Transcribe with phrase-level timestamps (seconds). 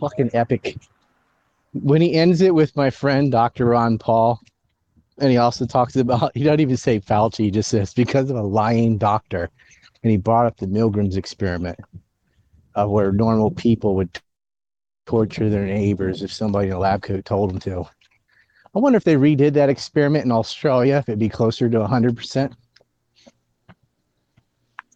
[0.00, 0.76] Fucking epic.
[1.72, 3.66] When he ends it with my friend Dr.
[3.66, 4.40] Ron Paul,
[5.18, 8.36] and he also talks about he doesn't even say Fauci, he just says because of
[8.36, 9.50] a lying doctor.
[10.02, 11.78] And he brought up the Milgram's experiment
[12.76, 14.20] of where normal people would
[15.06, 17.84] torture their neighbors if somebody in a lab coat told them to.
[18.74, 22.52] I wonder if they redid that experiment in Australia, if it'd be closer to 100%.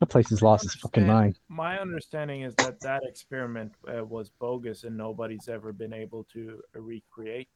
[0.02, 1.38] The place has lost its fucking mind.
[1.48, 6.60] My understanding is that that experiment uh, was bogus and nobody's ever been able to
[6.74, 7.46] recreate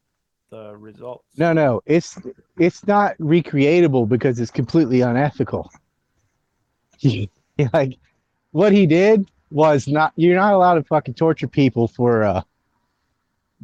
[0.51, 1.27] the results.
[1.37, 2.17] No, no, it's
[2.57, 5.69] it's not recreatable because it's completely unethical.
[7.73, 7.99] like
[8.53, 12.43] what he did was not you're not allowed to fucking torture people for uh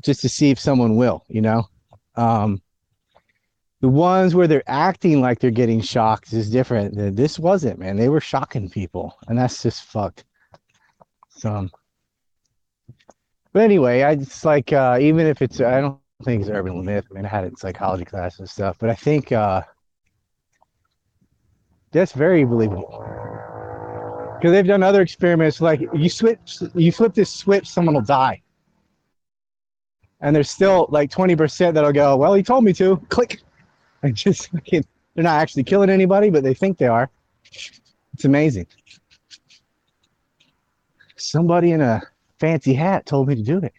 [0.00, 1.68] just to see if someone will, you know.
[2.16, 2.60] Um
[3.82, 7.16] the ones where they're acting like they're getting shocked is different.
[7.16, 7.96] This wasn't, man.
[7.96, 10.24] They were shocking people, and that's just fucked.
[11.28, 11.68] So,
[13.52, 17.06] but anyway, I just like uh, even if it's I don't think it's urban myth.
[17.10, 19.62] I mean, I had it in psychology class and stuff, but I think uh,
[21.90, 23.04] that's very believable
[24.38, 25.60] because they've done other experiments.
[25.60, 28.42] Like you switch, you flip this switch, someone will die,
[30.20, 32.16] and there's still like twenty percent that'll go.
[32.16, 32.96] Well, he told me to.
[33.08, 33.42] Click.
[34.04, 37.08] And just fucking, they're not actually killing anybody, but they think they are.
[38.14, 38.66] It's amazing.
[41.16, 42.02] Somebody in a
[42.40, 43.72] fancy hat told me to do it.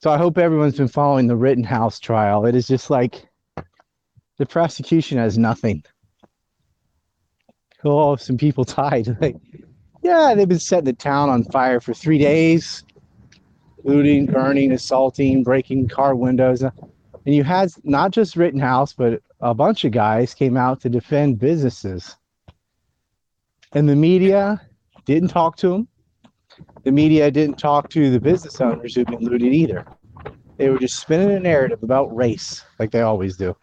[0.00, 2.44] So I hope everyone's been following the Rittenhouse trial.
[2.44, 3.28] It is just like
[4.38, 5.84] the prosecution has nothing.
[7.84, 9.16] Oh, some people died.
[9.20, 9.36] Like,
[10.02, 12.82] yeah, they've been setting the town on fire for three days,
[13.84, 16.64] looting, burning, assaulting, breaking car windows
[17.28, 21.38] and you had not just Rittenhouse, but a bunch of guys came out to defend
[21.38, 22.16] businesses.
[23.74, 24.62] And the media
[25.04, 25.88] didn't talk to them.
[26.84, 29.84] The media didn't talk to the business owners who've been looted either.
[30.56, 33.54] They were just spinning a narrative about race, like they always do.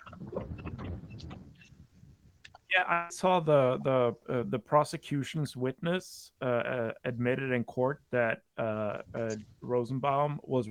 [2.70, 8.44] Yeah, I saw the the uh, the prosecution's witness uh, uh, admitted in court that
[8.60, 10.70] uh, uh, Rosenbaum was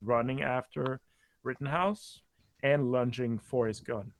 [0.00, 1.00] running after
[1.42, 2.20] Rittenhouse
[2.62, 4.12] and lunging for his gun.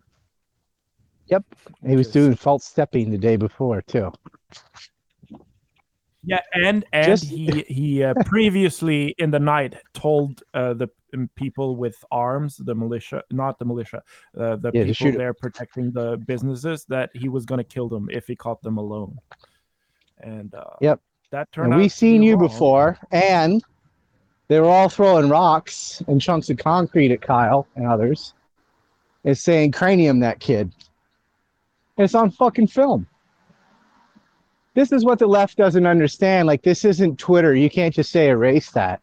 [1.26, 1.44] Yep.
[1.86, 4.12] He was doing false stepping the day before too.
[6.24, 7.24] Yeah, and and Just...
[7.24, 12.74] he he uh, previously in the night told uh, the um, people with arms, the
[12.74, 14.02] militia, not the militia,
[14.38, 18.08] uh, the yeah, people there protecting the businesses, that he was going to kill them
[18.10, 19.16] if he caught them alone.
[20.20, 21.00] And uh, yep,
[21.32, 21.72] that turned.
[21.72, 22.48] And we've seen you wrong.
[22.48, 23.62] before, and
[24.52, 28.34] they were all throwing rocks and chunks of concrete at Kyle and others
[29.24, 30.70] and saying, cranium that kid.
[31.96, 33.06] And it's on fucking film.
[34.74, 36.46] This is what the left doesn't understand.
[36.46, 37.54] Like, this isn't Twitter.
[37.54, 39.00] You can't just say erase that.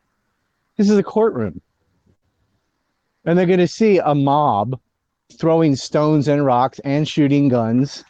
[0.78, 1.60] This is a courtroom.
[3.26, 4.80] And they're going to see a mob
[5.34, 8.04] throwing stones and rocks and shooting guns.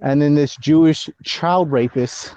[0.00, 2.36] And then this Jewish child rapist,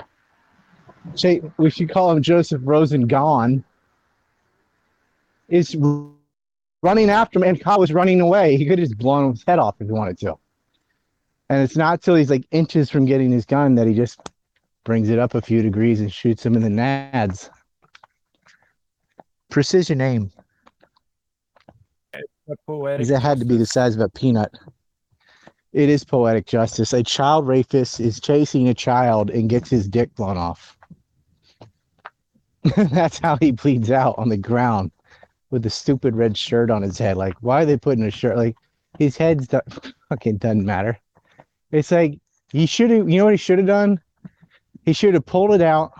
[1.57, 3.63] we should call him Joseph Rosen gone
[5.53, 5.77] is
[6.81, 8.57] running after him, and Kyle was running away.
[8.57, 10.35] He could have just blown his head off if he wanted to.
[11.49, 14.19] And it's not till he's like inches from getting his gun that he just
[14.83, 17.51] brings it up a few degrees and shoots him in the nads.
[19.51, 20.31] Precision aim.
[22.67, 24.51] Because it had to be the size of a peanut.
[25.71, 26.93] It is poetic justice.
[26.93, 30.77] A child rapist is chasing a child and gets his dick blown off.
[32.75, 34.91] That's how he bleeds out on the ground
[35.53, 37.15] with the stupid red shirt on his head.
[37.15, 38.35] Like, why are they putting a shirt?
[38.35, 38.57] Like,
[38.97, 39.61] his head's do-
[40.09, 40.99] fucking doesn't matter.
[41.71, 42.19] It's like
[42.51, 43.07] he should have.
[43.07, 44.01] You know what he should have done?
[44.83, 45.93] He should have pulled it out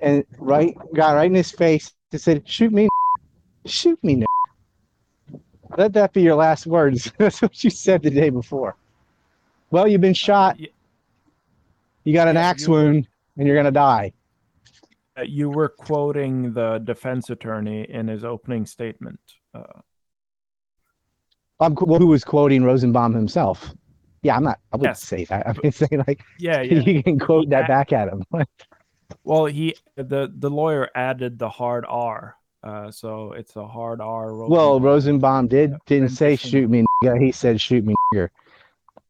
[0.00, 2.88] and right got right in his face and said, "Shoot me,
[3.66, 4.24] shoot me."
[5.78, 7.10] Let that be your last words.
[7.18, 8.76] That's what you said the day before.
[9.70, 10.60] Well, you've been shot.
[12.04, 14.12] You got an yeah, axe wound, and you're gonna die.
[15.16, 19.20] Uh, you were quoting the defense attorney in his opening statement.
[19.54, 19.62] Uh,
[21.60, 23.74] um, well, who was quoting Rosenbaum himself?
[24.22, 24.58] Yeah, I'm not.
[24.72, 25.02] I wouldn't yes.
[25.02, 25.46] say that.
[25.46, 26.80] I'm saying like, yeah, yeah.
[26.80, 28.24] you can quote that back at him.
[29.24, 34.34] well, he the the lawyer added the hard R, uh, so it's a hard R.
[34.34, 34.50] Rosenbaum.
[34.50, 36.84] Well, Rosenbaum did didn't say shoot me.
[37.02, 37.22] Nigga.
[37.22, 37.94] He said shoot me.
[38.12, 38.28] Nigger.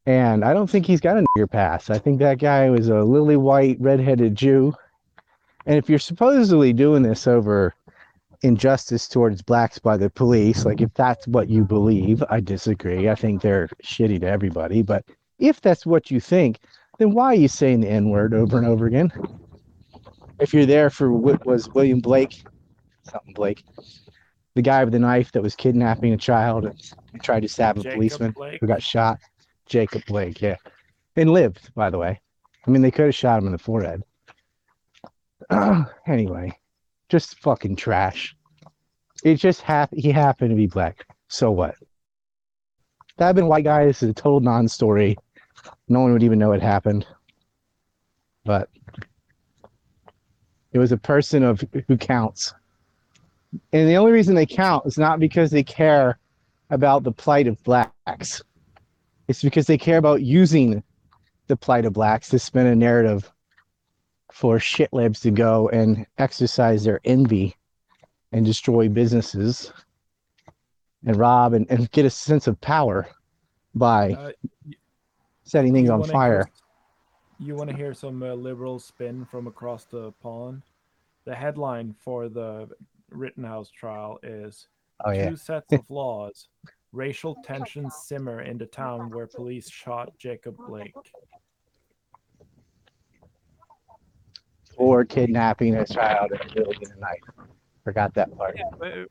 [0.05, 1.89] And I don't think he's got a nigger pass.
[1.89, 4.73] I think that guy was a lily white, redheaded Jew
[5.67, 7.75] and if you're supposedly doing this over
[8.41, 13.09] injustice towards blacks by the police, like if that's what you believe, I disagree.
[13.09, 14.81] I think they're shitty to everybody.
[14.81, 15.05] But
[15.39, 16.59] if that's what you think,
[16.97, 19.11] then why are you saying the N word over and over again?
[20.39, 22.43] if you're there for what was William Blake,
[23.03, 23.63] something Blake,
[24.55, 27.81] the guy with the knife that was kidnapping a child and tried to stab a
[27.81, 28.59] Jacob policeman Blake?
[28.61, 29.19] who got shot.
[29.65, 30.55] Jacob Blake, yeah,
[31.17, 32.21] and lived, by the way.
[32.65, 34.01] I mean, they could have shot him in the forehead.
[36.07, 36.51] anyway,
[37.09, 38.35] just fucking trash.
[39.23, 40.01] It just happened.
[40.01, 41.05] He happened to be black.
[41.27, 41.75] So what?
[43.17, 43.85] That had been white guy.
[43.85, 45.17] This is a total non-story.
[45.87, 47.05] No one would even know it happened.
[48.45, 48.69] But
[50.71, 52.53] it was a person of who counts.
[53.73, 56.19] And the only reason they count is not because they care
[56.69, 58.41] about the plight of blacks.
[59.27, 60.83] It's because they care about using
[61.47, 63.31] the plight of blacks to spin a narrative
[64.31, 67.55] for shitlibs to go and exercise their envy
[68.31, 69.71] and destroy businesses
[71.05, 73.07] and rob and, and get a sense of power
[73.73, 74.31] by Uh,
[75.43, 76.49] setting things on fire.
[77.39, 80.63] Hear, you want to hear some uh, liberal spin from across the pond?
[81.25, 82.69] The headline for the
[83.11, 84.67] Rittenhouse trial is
[85.05, 85.29] Oh yeah.
[85.29, 86.49] Two sets of laws.
[86.91, 90.95] Racial tensions simmer in the town where police shot Jacob Blake.
[94.77, 97.47] Or kidnapping a child and wielding a knife.
[97.83, 98.55] Forgot that part.
[98.57, 99.09] Yeah, but it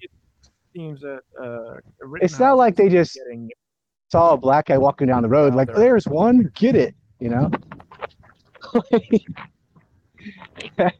[0.00, 0.10] it
[0.74, 1.76] seems that uh,
[2.20, 3.50] It's not like they just getting
[4.10, 5.76] saw a black guy walking down the road, like there.
[5.76, 7.50] there's one, get it, you know.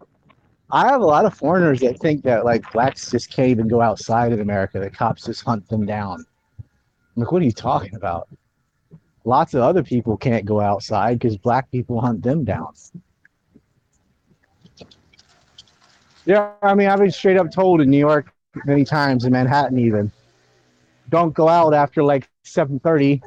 [0.71, 3.81] I have a lot of foreigners that think that like blacks just can't even go
[3.81, 4.79] outside in America.
[4.79, 6.27] The cops just hunt them down.
[6.59, 8.29] I'm like, what are you talking about?
[9.25, 12.75] Lots of other people can't go outside because black people hunt them down.
[16.29, 18.31] Yeah, I mean, I've been straight up told in New York
[18.67, 20.13] many times, in Manhattan even,
[21.09, 23.23] don't go out after like 7:30.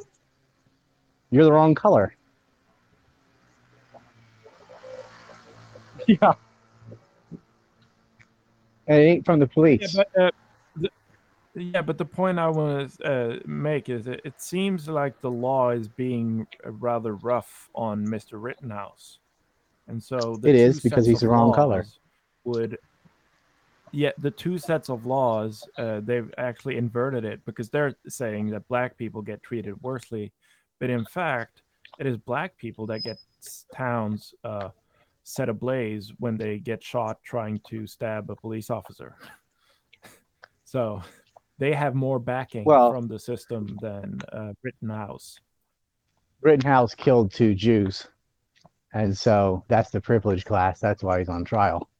[1.32, 2.14] You're the wrong color.
[6.06, 6.34] Yeah.
[8.86, 9.96] And it ain't from the Yeah, police.
[9.96, 10.30] but uh,
[10.76, 10.90] the,
[11.54, 15.30] yeah, but the point I want to uh, make is that it seems like the
[15.30, 18.40] law is being rather rough on Mr.
[18.40, 19.18] Rittenhouse,
[19.88, 21.84] and so It is, because he's the wrong color.
[22.44, 22.78] Would
[23.92, 28.66] yeah, the two sets of laws uh, they've actually inverted it because they're saying that
[28.68, 30.32] black people get treated worsely,
[30.80, 31.62] but in fact,
[31.98, 33.18] it is black people that get
[33.74, 34.70] towns uh,
[35.24, 39.16] set ablaze when they get shot trying to stab a police officer.
[40.64, 41.02] So
[41.58, 45.38] they have more backing Well- from the system than uh, Rittenhouse.
[46.40, 48.08] Rittenhouse killed two Jews.
[48.94, 50.80] And so that's the privileged class.
[50.80, 51.90] That's why he's on trial.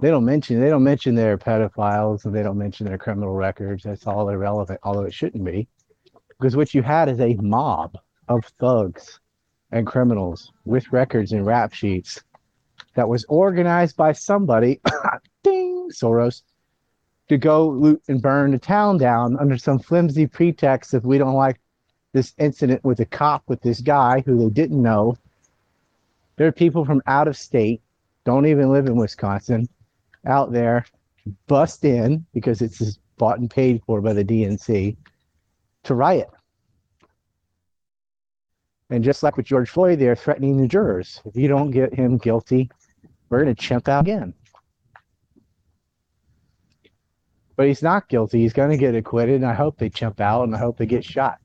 [0.00, 3.84] They don't mention they don't mention their pedophiles and they don't mention their criminal records.
[3.84, 5.68] That's all irrelevant, although it shouldn't be.
[6.28, 7.96] Because what you had is a mob
[8.28, 9.20] of thugs
[9.70, 12.22] and criminals with records and rap sheets
[12.96, 14.80] that was organized by somebody,
[15.42, 16.42] ding, Soros,
[17.28, 21.34] to go loot and burn the town down under some flimsy pretext if we don't
[21.34, 21.60] like
[22.12, 25.16] this incident with a cop with this guy who they didn't know.
[26.36, 27.80] There are people from out of state,
[28.24, 29.68] don't even live in Wisconsin,
[30.26, 30.84] out there,
[31.46, 34.96] bust in because it's bought and paid for by the DNC
[35.84, 36.30] to riot.
[38.90, 41.20] And just like with George Floyd, they're threatening the jurors.
[41.24, 42.70] If you don't get him guilty,
[43.28, 44.34] we're going to chimp out again.
[47.56, 48.40] But he's not guilty.
[48.40, 50.86] He's going to get acquitted, and I hope they chimp out, and I hope they
[50.86, 51.38] get shot.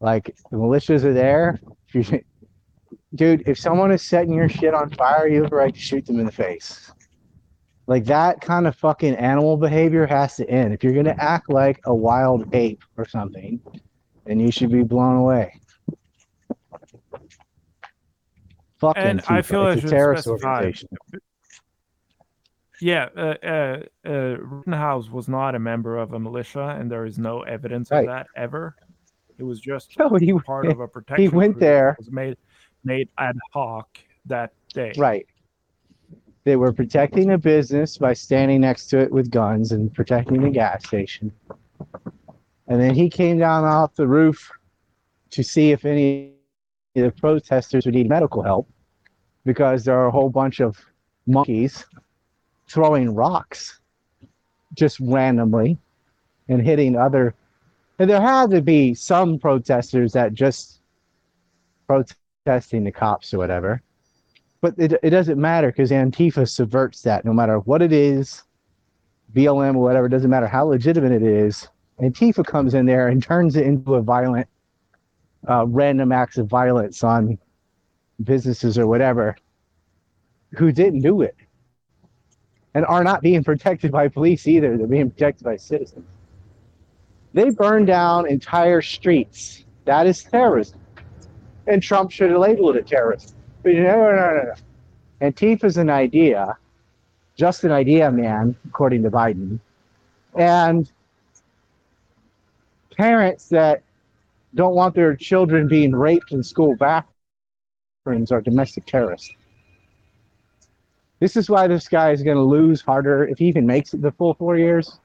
[0.00, 1.60] Like the militias are there.
[3.14, 6.06] Dude, if someone is setting your shit on fire, you have the right to shoot
[6.06, 6.90] them in the face.
[7.92, 10.72] Like that kind of fucking animal behavior has to end.
[10.72, 13.60] If you're gonna act like a wild ape or something,
[14.24, 15.60] then you should be blown away.
[18.78, 19.20] Fuck And.
[19.28, 20.88] I feel I it's a terrorist organization.
[22.80, 27.18] Yeah, uh, uh, uh, Rittenhouse was not a member of a militia, and there is
[27.18, 28.00] no evidence Right.
[28.00, 28.74] of that ever.
[29.36, 31.22] It was just No, he part of a protection.
[31.22, 32.38] He went there- Was made
[32.84, 34.94] made ad hoc that day.
[34.96, 35.26] Right.
[36.44, 40.50] They were protecting a business by standing next to it with guns and protecting the
[40.50, 41.32] gas station.
[42.66, 44.50] And then he came down off the roof
[45.30, 46.32] to see if any
[46.96, 48.68] of the protesters would need medical help
[49.44, 50.76] because there are a whole bunch of
[51.26, 51.84] monkeys
[52.68, 53.80] throwing rocks
[54.74, 55.78] just randomly
[56.48, 57.34] and hitting other.
[57.98, 60.80] And there had to be some protesters that just
[61.86, 63.80] protesting the cops or whatever
[64.62, 68.44] but it, it doesn't matter because Antifa subverts that no matter what it is,
[69.34, 71.68] BLM or whatever, doesn't matter how legitimate it is.
[72.00, 74.46] Antifa comes in there and turns it into a violent,
[75.48, 77.38] uh, random acts of violence on
[78.22, 79.36] businesses or whatever.
[80.56, 81.34] who didn't do it
[82.74, 84.76] and are not being protected by police either.
[84.76, 86.06] They're being protected by citizens.
[87.34, 89.64] They burn down entire streets.
[89.86, 90.78] That is terrorism.
[91.66, 93.34] And Trump should have labeled it terrorism.
[93.62, 94.54] But no, no, no, no.
[95.20, 96.56] Antifa's an idea,
[97.36, 99.60] just an idea, man, according to Biden.
[100.34, 100.90] And
[102.96, 103.82] parents that
[104.54, 109.30] don't want their children being raped in school bathrooms are domestic terrorists.
[111.20, 114.02] This is why this guy is going to lose harder if he even makes it
[114.02, 114.98] the full four years.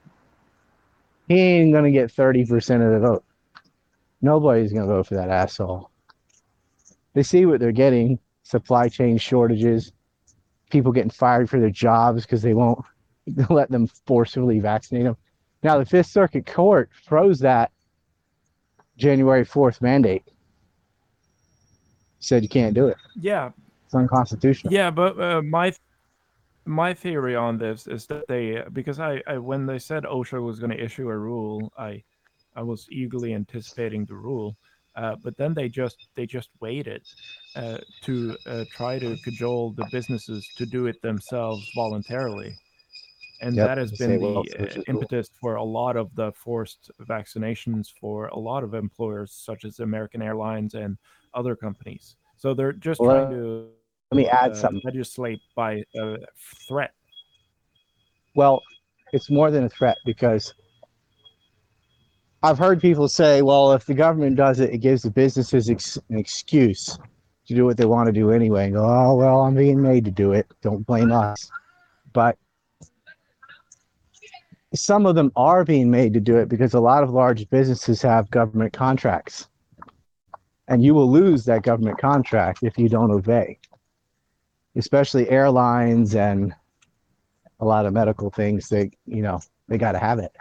[1.27, 3.23] He ain't going to get 30% of the vote.
[4.21, 5.91] Nobody's going to vote for that asshole.
[7.13, 9.91] They see what they're getting supply chain shortages,
[10.69, 12.79] people getting fired for their jobs because they won't
[13.49, 15.17] let them forcibly vaccinate them.
[15.63, 17.71] Now, the Fifth Circuit Court froze that
[18.95, 20.23] January 4th mandate.
[22.19, 22.97] Said you can't do it.
[23.19, 23.51] Yeah.
[23.85, 24.73] It's unconstitutional.
[24.73, 25.73] Yeah, but uh, my
[26.65, 30.59] my theory on this is that they because I, I when they said OSHA was
[30.59, 32.03] going to issue a rule, I
[32.55, 34.57] I was eagerly anticipating the rule,
[34.97, 37.03] uh, but then they just they just waited
[37.55, 42.53] uh, to uh, try to cajole the businesses to do it themselves voluntarily,
[43.41, 47.93] and yep, that has been the uh, impetus for a lot of the forced vaccinations
[48.01, 50.97] for a lot of employers, such as American Airlines and
[51.35, 52.15] other companies.
[52.35, 53.69] So they're just well, trying to
[54.11, 54.81] let me add uh, something.
[54.83, 56.17] Legislate by a
[56.67, 56.91] threat.
[58.35, 58.63] Well,
[59.13, 60.55] it's more than a threat because
[62.47, 65.97] I've heard people say, well, if the government does it, it gives the businesses ex-
[66.09, 66.97] an excuse
[67.47, 68.65] to do what they want to do anyway.
[68.65, 70.47] And go, oh, well, I'm being made to do it.
[70.61, 71.49] Don't blame us.
[72.13, 72.37] But
[74.73, 78.01] some of them are being made to do it because a lot of large businesses
[78.01, 79.47] have government contracts.
[80.67, 83.59] And you will lose that government contract if you don't obey
[84.77, 86.53] especially airlines and
[87.59, 90.31] a lot of medical things they you know they got to have it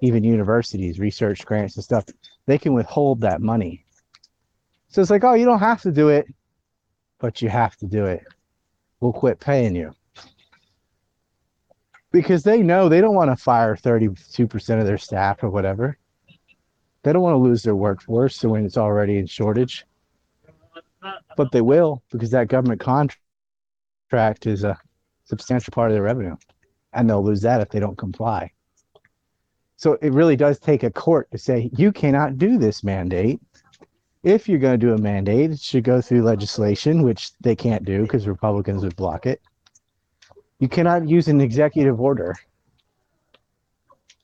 [0.00, 2.04] even universities research grants and stuff
[2.46, 3.84] they can withhold that money.
[4.88, 6.26] So it's like oh you don't have to do it
[7.18, 8.24] but you have to do it.
[9.00, 9.92] We'll quit paying you.
[12.10, 15.98] Because they know they don't want to fire 32% of their staff or whatever.
[17.02, 19.84] They don't want to lose their workforce when it's already in shortage.
[21.36, 24.76] But they will because that government contract is a
[25.24, 26.36] substantial part of their revenue,
[26.92, 28.50] and they'll lose that if they don't comply.
[29.78, 33.40] So it really does take a court to say you cannot do this mandate.
[34.24, 37.84] If you're going to do a mandate, it should go through legislation, which they can't
[37.84, 39.40] do because Republicans would block it.
[40.58, 42.34] You cannot use an executive order.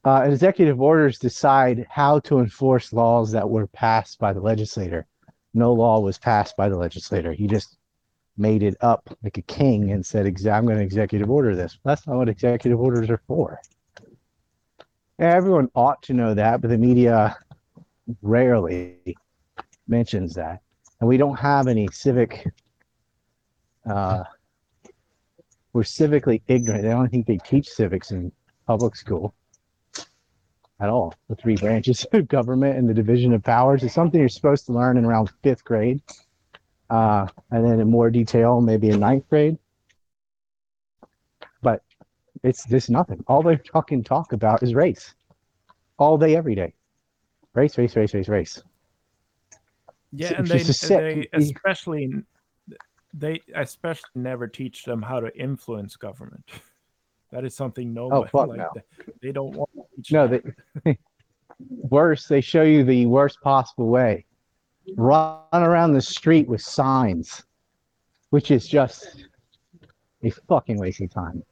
[0.04, 5.06] Uh, executive orders decide how to enforce laws that were passed by the legislator.
[5.54, 7.32] No law was passed by the legislator.
[7.32, 7.78] He just
[8.36, 11.78] made it up like a king and said, I'm going to executive order this.
[11.84, 13.60] That's not what executive orders are for.
[15.18, 17.36] Everyone ought to know that, but the media
[18.22, 18.96] rarely
[19.86, 20.60] mentions that.
[21.00, 22.46] And we don't have any civic,
[23.88, 24.24] uh,
[25.72, 26.86] we're civically ignorant.
[26.86, 28.32] I don't think they teach civics in
[28.66, 29.34] public school
[30.80, 31.14] at all.
[31.28, 34.72] The three branches of government and the division of powers is something you're supposed to
[34.72, 36.00] learn in around fifth grade
[36.90, 39.58] uh, and then in more detail, maybe in ninth grade.
[42.44, 43.24] It's this nothing.
[43.26, 45.14] All they fucking talk about is race,
[45.98, 46.74] all day, every day.
[47.54, 48.62] Race, race, race, race, race.
[50.12, 52.12] Yeah, and they, they especially
[53.12, 56.44] they especially never teach them how to influence government.
[57.32, 58.70] That is something nobody oh, like, no.
[59.20, 60.12] they don't want to teach.
[60.12, 60.96] No, they,
[61.68, 64.24] worse, they show you the worst possible way
[64.96, 67.42] run around the street with signs,
[68.30, 69.24] which is just
[70.22, 71.42] a fucking waste of time.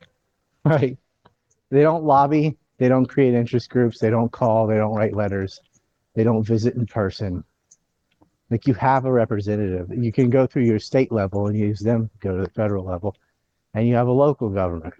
[0.65, 0.97] Right?
[1.71, 5.59] They don't lobby, they don't create interest groups, they don't call, they don't write letters,
[6.15, 7.43] they don't visit in person.
[8.51, 9.91] Like you have a representative.
[9.91, 13.17] You can go through your state level and use them, go to the federal level,
[13.73, 14.95] and you have a local government.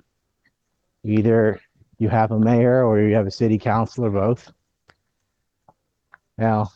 [1.05, 1.61] Either
[1.99, 4.51] you have a mayor or you have a city council or both.
[6.39, 6.71] Now,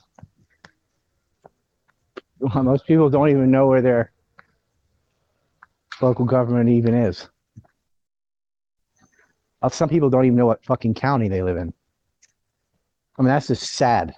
[2.54, 4.12] most people don't even know where their
[6.02, 7.28] local government even is.
[9.72, 11.72] Some people don't even know what fucking county they live in.
[13.18, 14.14] I mean, that's just sad.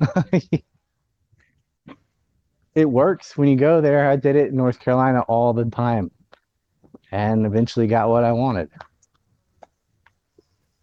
[2.74, 4.10] it works when you go there.
[4.10, 6.10] I did it in North Carolina all the time
[7.12, 8.70] and eventually got what I wanted.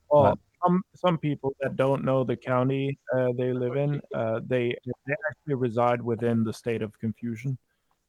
[0.09, 4.75] Well, some some people that don't know the county uh, they live in, uh, they
[4.85, 7.57] they actually reside within the state of confusion.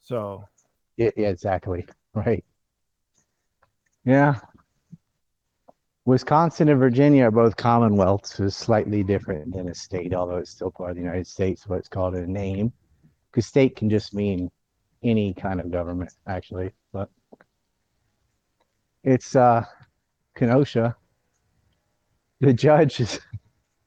[0.00, 0.44] So.
[0.96, 1.86] Yeah, yeah exactly.
[2.14, 2.44] Right.
[4.08, 4.36] Yeah.
[6.06, 10.70] Wisconsin and Virginia are both commonwealths, it's slightly different than a state, although it's still
[10.70, 12.72] part of the United States, what it's called a name.
[13.30, 14.50] Because state can just mean
[15.02, 16.72] any kind of government, actually.
[16.90, 17.10] But
[19.04, 19.66] it's uh
[20.34, 20.96] Kenosha.
[22.40, 23.20] The judge is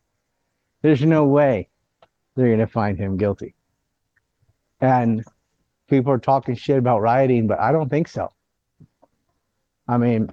[0.83, 1.67] there's no way
[2.35, 3.55] they're gonna find him guilty.
[4.81, 5.25] And
[5.89, 8.29] people are talking shit about rioting, but I don't think so.
[9.91, 10.31] I mean,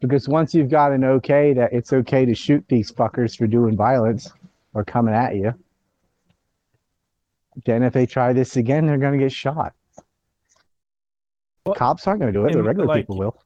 [0.00, 3.76] because once you've got an okay that it's okay to shoot these fuckers for doing
[3.76, 4.32] violence
[4.72, 5.52] or coming at you,
[7.66, 9.74] then if they try this again, they're going to get shot.
[11.66, 13.36] Well, Cops aren't going to do it, the regular like, people will.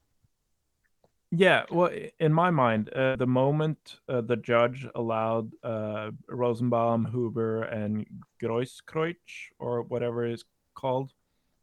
[1.32, 1.90] Yeah, well,
[2.20, 8.06] in my mind, uh, the moment uh, the judge allowed uh, Rosenbaum, Huber, and
[8.40, 9.16] Grosskreutz,
[9.58, 10.44] or whatever is
[10.74, 11.10] called,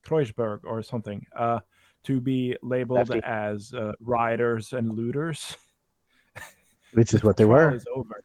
[0.05, 1.59] Kreuzberg or something, uh,
[2.03, 3.21] to be labeled Lefty.
[3.25, 5.55] as uh, rioters and looters.
[6.93, 7.75] Which is what they were.
[7.75, 8.21] Is over.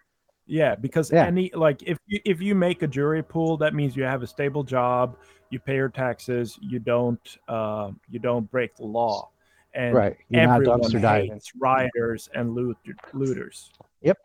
[0.46, 1.26] Yeah, because yeah.
[1.26, 4.26] any like if you, if you make a jury pool, that means you have a
[4.26, 5.16] stable job,
[5.50, 9.30] you pay your taxes, you don't uh, you don't break the law,
[9.72, 10.16] and right.
[10.28, 11.40] You're everyone hates diving.
[11.58, 12.76] rioters and loot,
[13.14, 13.70] looters.
[14.02, 14.18] Yep.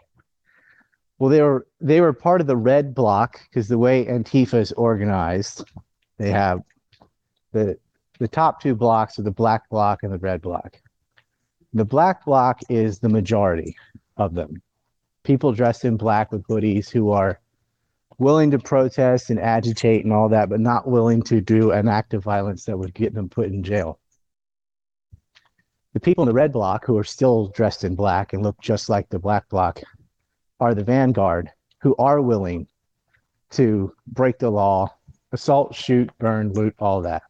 [1.20, 4.74] Well, they were they were part of the red block because the way Antifa is
[4.74, 5.64] organized,
[6.18, 6.62] they have
[7.54, 7.78] the
[8.20, 10.80] the top two blocks are the black block and the red block.
[11.74, 13.76] The black block is the majority
[14.18, 14.62] of them.
[15.24, 17.40] People dressed in black with hoodies who are
[18.18, 22.14] willing to protest and agitate and all that, but not willing to do an act
[22.14, 24.00] of violence that would get them put in jail.
[25.94, 28.90] The people in the red block who are still dressed in black and look just
[28.90, 29.80] like the black block
[30.60, 31.50] are the vanguard
[31.82, 32.68] who are willing
[33.52, 34.94] to break the law,
[35.32, 37.24] assault, shoot, burn, loot, all that.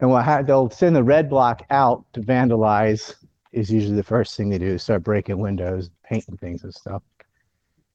[0.00, 3.14] And what ha- they'll send the red block out to vandalize
[3.52, 7.02] is usually the first thing they do start breaking windows, painting things and stuff,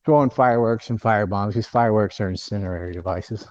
[0.05, 3.47] throwing fireworks and fire bombs because fireworks are incendiary devices.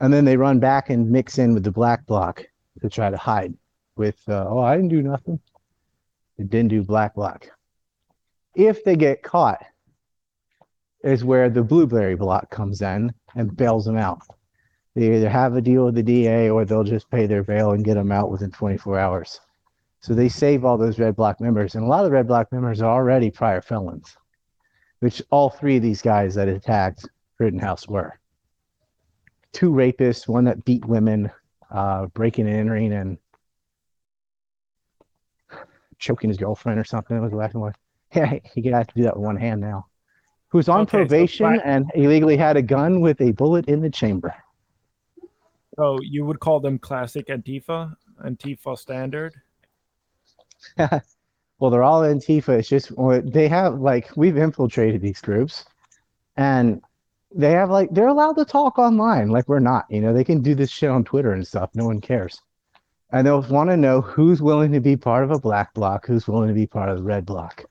[0.00, 2.44] And then they run back and mix in with the black block
[2.80, 3.54] to try to hide
[3.96, 5.38] with, uh, oh, I didn't do nothing.
[6.38, 7.48] It didn't do black block.
[8.54, 9.64] If they get caught,
[11.04, 14.22] is where the blueberry block comes in and bails them out.
[14.94, 17.84] They either have a deal with the DA or they'll just pay their bail and
[17.84, 19.40] get them out within 24 hours.
[20.00, 21.74] So they save all those red block members.
[21.74, 24.16] And a lot of the red block members are already prior felons,
[25.00, 28.18] which all three of these guys that attacked Rittenhouse were.
[29.52, 31.30] Two rapists, one that beat women,
[31.70, 33.18] uh, breaking and entering and
[35.98, 37.16] choking his girlfriend or something.
[37.16, 37.74] It was the last one.
[38.14, 39.86] Yeah, he could have to do that with one hand now.
[40.48, 43.90] Who's on okay, probation so and illegally had a gun with a bullet in the
[43.90, 44.32] chamber.
[45.76, 49.34] So you would call them classic Antifa, Antifa standard?
[50.78, 52.58] well, they're all Antifa.
[52.58, 52.92] It's just
[53.32, 55.64] they have like we've infiltrated these groups,
[56.36, 56.80] and
[57.34, 59.86] they have like they're allowed to talk online like we're not.
[59.90, 61.70] You know, they can do this shit on Twitter and stuff.
[61.74, 62.40] No one cares,
[63.12, 66.28] and they'll want to know who's willing to be part of a black block, who's
[66.28, 67.64] willing to be part of the red block.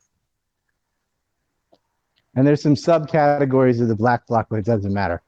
[2.36, 5.22] And there's some subcategories of the black block, but it doesn't matter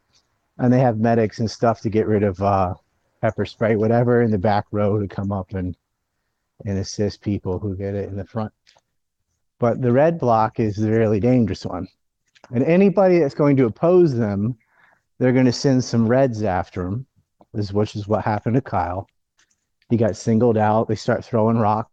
[0.57, 2.73] and they have medics and stuff to get rid of uh,
[3.21, 5.75] pepper spray, whatever, in the back row to come up and
[6.65, 8.53] and assist people who get it in the front.
[9.59, 11.87] But the red block is the really dangerous one,
[12.53, 14.57] and anybody that's going to oppose them,
[15.19, 17.05] they're going to send some reds after him.
[17.53, 19.07] This which is what happened to Kyle.
[19.89, 20.87] He got singled out.
[20.87, 21.89] They start throwing rocks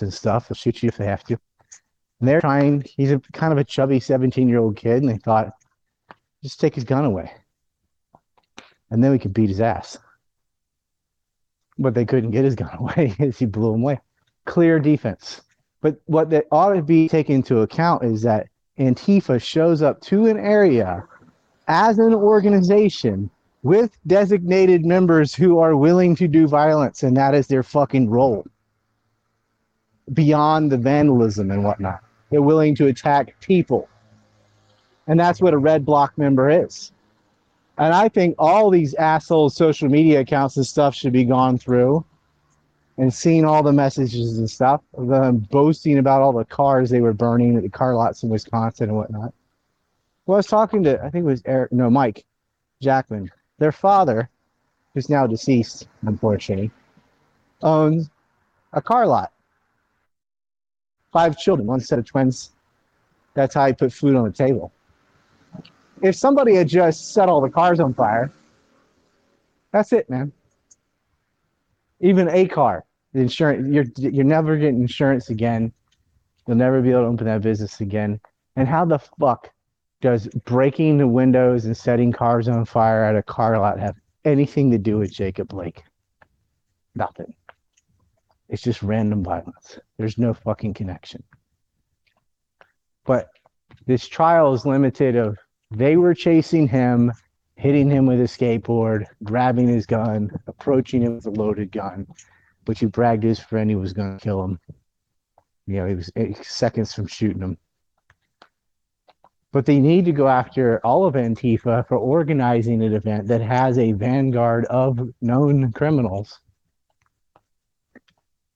[0.00, 0.48] and stuff.
[0.48, 1.38] They'll shoot you if they have to.
[2.20, 2.84] And they're trying.
[2.96, 5.52] He's a kind of a chubby 17 year old kid, and they thought,
[6.42, 7.30] just take his gun away
[8.90, 9.98] and then we could beat his ass.
[11.78, 14.00] But they couldn't get his gun away as he blew him away.
[14.44, 15.42] Clear defense.
[15.80, 20.26] But what that ought to be taken into account is that Antifa shows up to
[20.26, 21.04] an area
[21.68, 23.30] as an organization
[23.62, 28.46] with designated members who are willing to do violence, and that is their fucking role.
[30.12, 33.88] Beyond the vandalism and whatnot, they're willing to attack people.
[35.06, 36.92] And that's what a red block member is.
[37.78, 42.04] And I think all these asshole social media accounts and stuff should be gone through
[42.98, 47.12] and seeing all the messages and stuff them boasting about all the cars they were
[47.12, 49.34] burning at the car lots in Wisconsin and whatnot.
[50.26, 52.24] Well, I was talking to, I think it was Eric, no, Mike
[52.80, 53.30] Jackman.
[53.58, 54.30] Their father,
[54.94, 56.70] who's now deceased, unfortunately,
[57.62, 58.08] owns
[58.72, 59.32] a car lot.
[61.12, 62.50] Five children, one set of twins.
[63.34, 64.72] That's how he put food on the table
[66.04, 68.30] if somebody had just set all the cars on fire
[69.72, 70.32] That's it, man.
[72.00, 75.72] Even a car, the insurance, you're you're never getting insurance again.
[76.46, 78.20] You'll never be able to open that business again.
[78.56, 79.50] And how the fuck
[80.00, 84.70] does breaking the windows and setting cars on fire at a car lot have anything
[84.70, 85.82] to do with Jacob Blake?
[86.94, 87.34] Nothing.
[88.48, 89.78] It's just random violence.
[89.96, 91.24] There's no fucking connection.
[93.06, 93.30] But
[93.86, 95.38] this trial is limited of
[95.74, 97.12] they were chasing him,
[97.56, 102.06] hitting him with a skateboard, grabbing his gun, approaching him with a loaded gun,
[102.66, 104.58] which he bragged to his friend he was going to kill him.
[105.66, 107.58] You know, he was eight seconds from shooting him.
[109.52, 113.78] But they need to go after all of Antifa for organizing an event that has
[113.78, 116.40] a vanguard of known criminals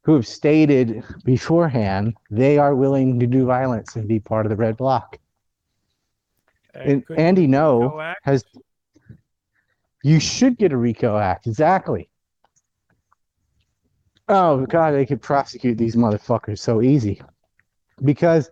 [0.03, 4.57] who have stated beforehand they are willing to do violence and be part of the
[4.57, 5.19] red bloc.
[6.85, 8.45] And, and Andy Ngo has
[10.05, 11.47] you should get a RICO Act.
[11.47, 12.09] Exactly.
[14.29, 17.21] Oh god, they could prosecute these motherfuckers so easy.
[18.05, 18.51] Because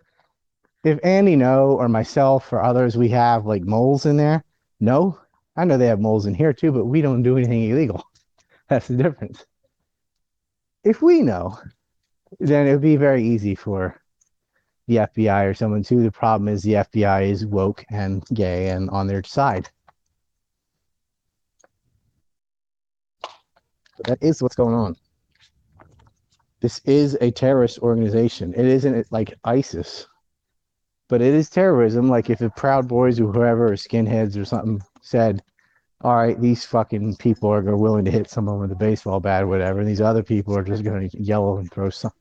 [0.84, 4.42] if Andy Ngo or myself or others we have like moles in there,
[4.80, 5.18] no,
[5.56, 8.04] I know they have moles in here too, but we don't do anything illegal.
[8.68, 9.44] That's the difference.
[10.84, 11.58] If we know,
[12.40, 14.00] then it would be very easy for
[14.86, 16.02] the FBI or someone too.
[16.02, 19.68] The problem is the FBI is woke and gay and on their side.
[24.04, 24.96] That is what's going on.
[26.60, 28.54] This is a terrorist organization.
[28.54, 30.06] It isn't like ISIS,
[31.08, 32.08] but it is terrorism.
[32.08, 35.42] Like if the Proud Boys or whoever, or skinheads or something said,
[36.02, 39.46] all right, these fucking people are willing to hit someone with a baseball bat or
[39.46, 42.12] whatever, and these other people are just going to yell and throw some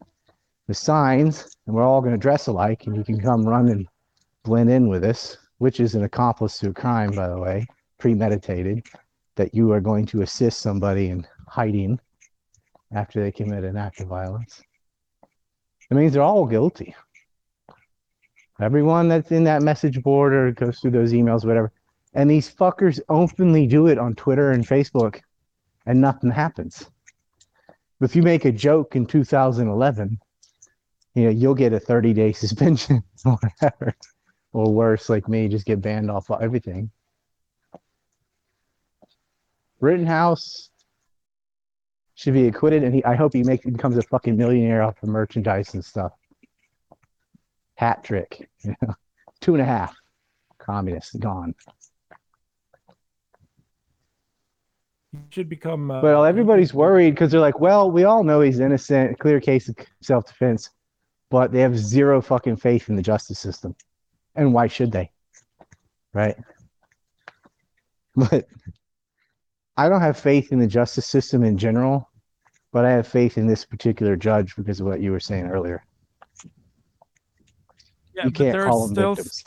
[0.68, 3.88] the signs, and we're all going to dress alike, and you can come run and
[4.44, 7.66] blend in with us, which is an accomplice to a crime, by the way,
[8.00, 8.86] premeditated,
[9.36, 12.00] that you are going to assist somebody in hiding
[12.94, 14.62] after they commit an act of violence.
[15.92, 16.96] It means they're all guilty.
[18.60, 21.72] Everyone that's in that message board or goes through those emails, whatever.
[22.14, 25.20] And these fuckers openly do it on Twitter and Facebook,
[25.86, 26.90] and nothing happens.
[28.02, 30.18] If you make a joke in 2011,
[31.16, 33.96] you know, you'll get a 30 day suspension or whatever.
[34.54, 36.92] Or worse, like me, just get banned off of everything.
[39.82, 40.70] Rittenhouse
[42.14, 45.10] should be acquitted, and he, I hope he makes becomes a fucking millionaire off of
[45.10, 46.14] merchandise and stuff.
[47.76, 48.94] Hat trick, you know,
[49.42, 49.94] two and a half.
[50.58, 51.54] communists gone.
[55.30, 55.92] should become.
[55.92, 59.68] Uh, well, everybody's worried because they're like, well, we all know he's innocent, clear case
[59.68, 60.70] of self defense
[61.36, 63.76] but they have zero fucking faith in the justice system.
[64.36, 65.12] And why should they?
[66.14, 66.38] Right?
[68.16, 68.48] But
[69.76, 72.10] I don't have faith in the justice system in general,
[72.72, 75.84] but I have faith in this particular judge because of what you were saying earlier.
[78.16, 79.44] Yeah, you can't call them still, victims.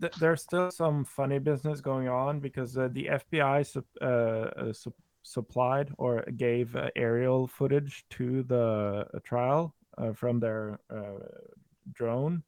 [0.00, 4.72] Th- there's still some funny business going on because uh, the FBI su- uh, uh,
[4.72, 9.76] su- supplied or gave uh, aerial footage to the uh, trial
[10.14, 11.18] from their uh,
[11.92, 12.42] drone,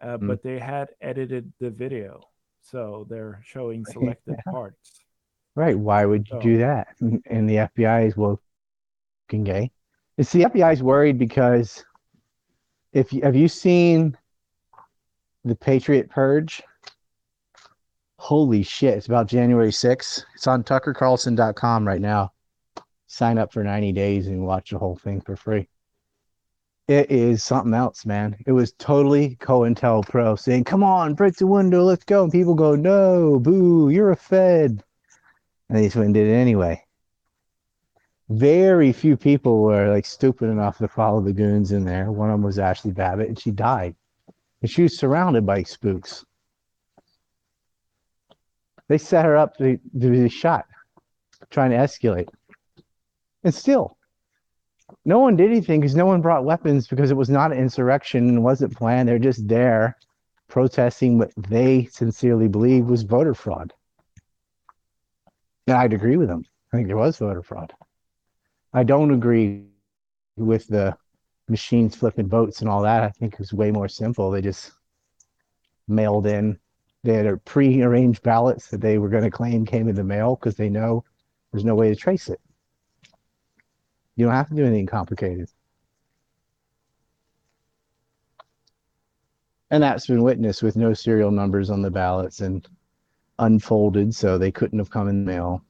[0.00, 0.26] uh, mm.
[0.26, 2.20] but they had edited the video,
[2.62, 5.00] so they're showing selected parts.
[5.54, 5.78] Right?
[5.78, 6.88] Why would you so, do that?
[7.00, 8.42] And the FBI is woke
[9.32, 9.72] and gay.
[10.16, 11.84] It's the FBI is worried because
[12.92, 14.16] if you have you seen
[15.44, 16.62] the Patriot Purge?
[18.18, 18.94] Holy shit!
[18.94, 20.24] It's about January 6th.
[20.34, 22.32] It's on TuckerCarlson.com right now.
[23.06, 25.68] Sign up for 90 days and watch the whole thing for free
[26.88, 28.36] it is something else, man.
[28.46, 32.74] It was totally COINTELPRO saying, "Come on, break the window, let's go." And people go,
[32.74, 34.82] "No, boo, you're a Fed,"
[35.68, 36.82] and they just went and did it anyway.
[38.30, 42.10] Very few people were like stupid enough to follow the goons in there.
[42.10, 43.94] One of them was Ashli Babbitt, and she died.
[44.62, 46.24] And she was surrounded by spooks.
[48.88, 50.66] They set her up to, to be shot,
[51.50, 52.28] trying to escalate.
[53.44, 53.97] And still,
[55.08, 58.28] no one did anything because no one brought weapons because it was not an insurrection
[58.28, 59.08] and wasn't planned.
[59.08, 59.96] They're just there
[60.48, 63.72] protesting what they sincerely believe was voter fraud.
[65.66, 66.44] And I'd agree with them.
[66.70, 67.72] I think there was voter fraud.
[68.74, 69.64] I don't agree
[70.36, 70.94] with the
[71.48, 73.02] machines flipping votes and all that.
[73.02, 74.30] I think it was way more simple.
[74.30, 74.72] They just
[75.88, 76.58] mailed in.
[77.02, 80.56] They had pre-arranged ballots that they were going to claim came in the mail because
[80.56, 81.02] they know
[81.50, 82.42] there's no way to trace it.
[84.18, 85.48] You don't have to do anything complicated.
[89.70, 92.66] And that's been witnessed with no serial numbers on the ballots and
[93.38, 95.62] unfolded, so they couldn't have come in the mail.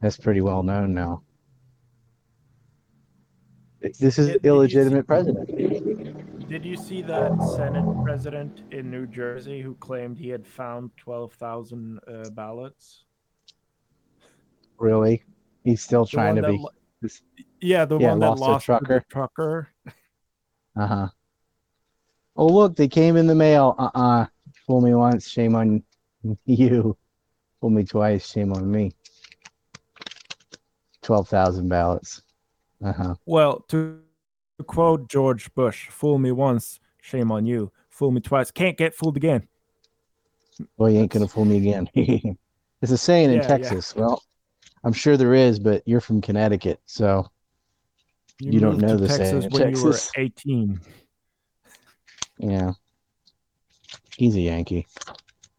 [0.00, 1.22] That's pretty well known now.
[3.82, 6.48] This is illegitimate president.
[6.48, 11.98] Did you see that Senate president in New Jersey who claimed he had found 12,000
[12.08, 13.04] uh, ballots?
[14.78, 15.24] Really?
[15.64, 16.64] He's still trying to be.
[17.02, 17.08] Lo-
[17.60, 19.04] yeah, the yeah, one that lost, lost trucker.
[19.08, 19.68] trucker.
[20.76, 21.08] Uh huh.
[22.36, 23.74] Oh, look, they came in the mail.
[23.78, 24.26] Uh uh
[24.68, 25.82] Fool me once, shame on
[26.44, 26.96] you.
[27.60, 28.92] Fool me twice, shame on me.
[31.02, 32.22] 12,000 ballots.
[32.84, 33.14] Uh-huh.
[33.24, 34.00] Well, to,
[34.66, 37.72] quote George Bush, fool me once, shame on you.
[37.88, 39.48] Fool me twice, can't get fooled again.
[40.76, 41.88] Well, you ain't going to fool me again.
[42.82, 43.94] it's a saying in yeah, Texas.
[43.96, 44.02] Yeah.
[44.02, 44.22] Well,
[44.88, 47.30] I'm sure there is, but you're from Connecticut, so
[48.40, 50.10] you, you don't know the Texas when Texas.
[50.16, 50.80] you were 18.
[52.38, 52.72] Yeah.
[54.16, 54.86] He's a Yankee.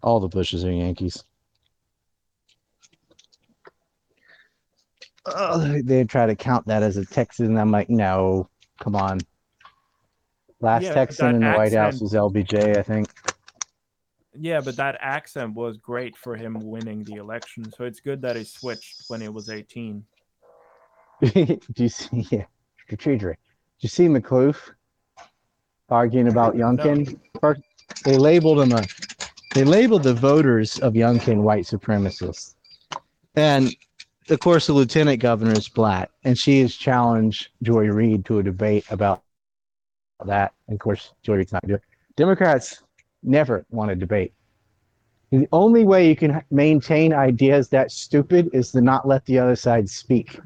[0.02, 1.24] All the Bushes are Yankees.
[5.28, 7.56] oh, they try to count that as a Texan.
[7.56, 8.50] I'm like, no,
[8.82, 9.20] come on.
[10.60, 13.10] Last yeah, Texan in the accent, White House was LBJ, I think.
[14.34, 17.72] Yeah, but that accent was great for him winning the election.
[17.72, 20.04] So it's good that he switched when he was 18.
[21.34, 22.28] Do you see?
[22.30, 22.46] Yeah,
[22.88, 23.38] Did
[23.80, 24.72] you see McLuth
[25.90, 27.20] arguing about Youngkin?
[27.42, 27.56] No.
[28.06, 28.86] They labeled him a.
[29.56, 32.56] They labeled the voters of Youngkin white supremacists,
[33.36, 33.76] and
[34.30, 38.44] of course, the lieutenant governor is black, and she has challenged Joy Reid to a
[38.44, 39.24] debate about
[40.26, 40.54] that.
[40.68, 41.80] And of course, Joy Reid's not doing.
[41.80, 42.16] It.
[42.16, 42.84] Democrats
[43.24, 44.34] never want to debate.
[45.32, 49.56] The only way you can maintain ideas that stupid is to not let the other
[49.56, 50.40] side speak.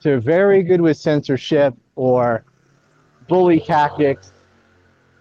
[0.00, 2.44] So very good with censorship or
[3.28, 4.32] bully tactics,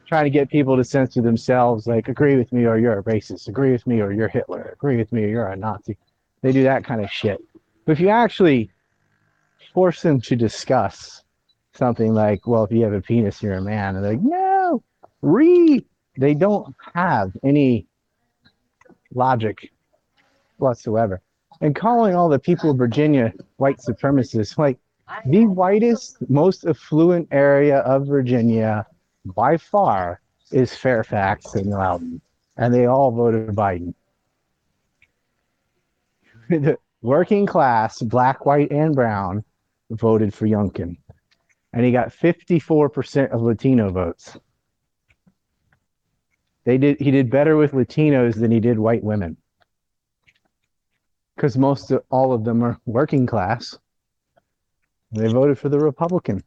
[0.07, 3.47] trying to get people to censor themselves, like agree with me or you're a racist,
[3.47, 5.97] agree with me or you're Hitler, agree with me or you're a Nazi.
[6.41, 7.39] They do that kind of shit.
[7.85, 8.71] But if you actually
[9.73, 11.23] force them to discuss
[11.73, 14.81] something like, well, if you have a penis, you're a man, and they're like, no,
[15.21, 15.85] re,
[16.17, 17.87] they don't have any
[19.13, 19.71] logic
[20.57, 21.21] whatsoever.
[21.61, 24.77] And calling all the people of Virginia white supremacists, like
[25.25, 28.85] the whitest, most affluent area of Virginia
[29.25, 32.21] by far is Fairfax and Loudoun.
[32.57, 33.93] And they all voted Biden.
[36.49, 39.43] The working class, black, white, and brown,
[39.91, 40.97] voted for Youngkin.
[41.73, 44.37] And he got 54% of Latino votes.
[46.65, 49.37] They did he did better with Latinos than he did white women.
[51.35, 53.77] Because most of all of them are working class.
[55.11, 56.43] They voted for the Republican.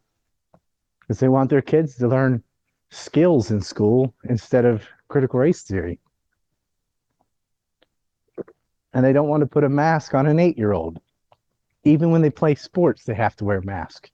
[1.01, 2.43] Because they want their kids to learn
[2.91, 5.99] skills in school instead of critical race theory
[8.93, 11.01] and they don't want to put a mask on an eight year old.
[11.85, 14.11] Even when they play sports, they have to wear a mask.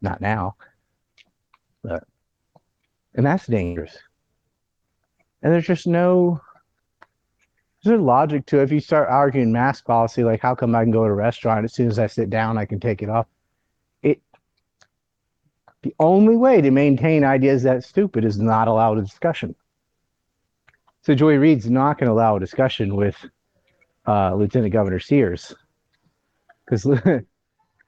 [0.00, 0.56] Not now.
[1.82, 2.04] But
[3.14, 3.96] and that's dangerous.
[5.42, 6.40] And there's just no
[7.82, 8.64] there's no logic to it.
[8.64, 11.64] If you start arguing mask policy, like how come I can go to a restaurant
[11.64, 13.26] as soon as I sit down I can take it off?
[14.02, 14.20] It
[15.82, 19.54] the only way to maintain ideas that stupid is not allow a discussion.
[21.02, 23.16] So Joy Reid's not going to allow a discussion with
[24.08, 25.54] uh, Lieutenant Governor Sears
[26.64, 27.00] because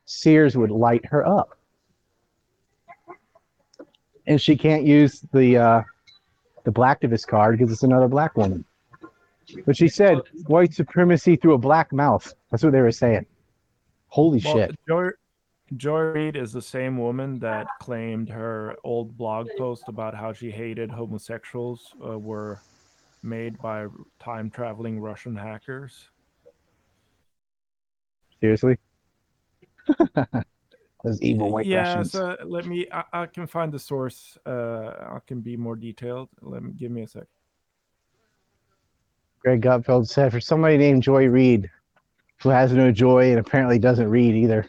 [0.05, 1.59] Sears would light her up.
[4.27, 5.83] And she can't use the uh,
[6.69, 8.63] the blacktivist card because it's another black woman.
[9.65, 12.35] But she said white supremacy through a black mouth.
[12.51, 13.25] That's what they were saying.
[14.09, 14.79] Holy well, shit.
[14.87, 15.09] Joy,
[15.79, 20.51] Joy Reid is the same woman that claimed her old blog post about how she
[20.51, 22.61] hated homosexuals uh, were
[23.23, 23.87] made by
[24.21, 26.11] time traveling Russian hackers.
[28.43, 28.77] Seriously?
[31.05, 32.13] Those evil white yeah, Russians.
[32.13, 32.87] so let me.
[32.91, 34.37] I, I, can find the source.
[34.45, 36.29] Uh, I can be more detailed.
[36.41, 37.23] Let me give me a sec.
[39.41, 41.71] Greg Gutfeld said, "For somebody named Joy Reid,
[42.43, 44.69] who has no joy and apparently doesn't read either."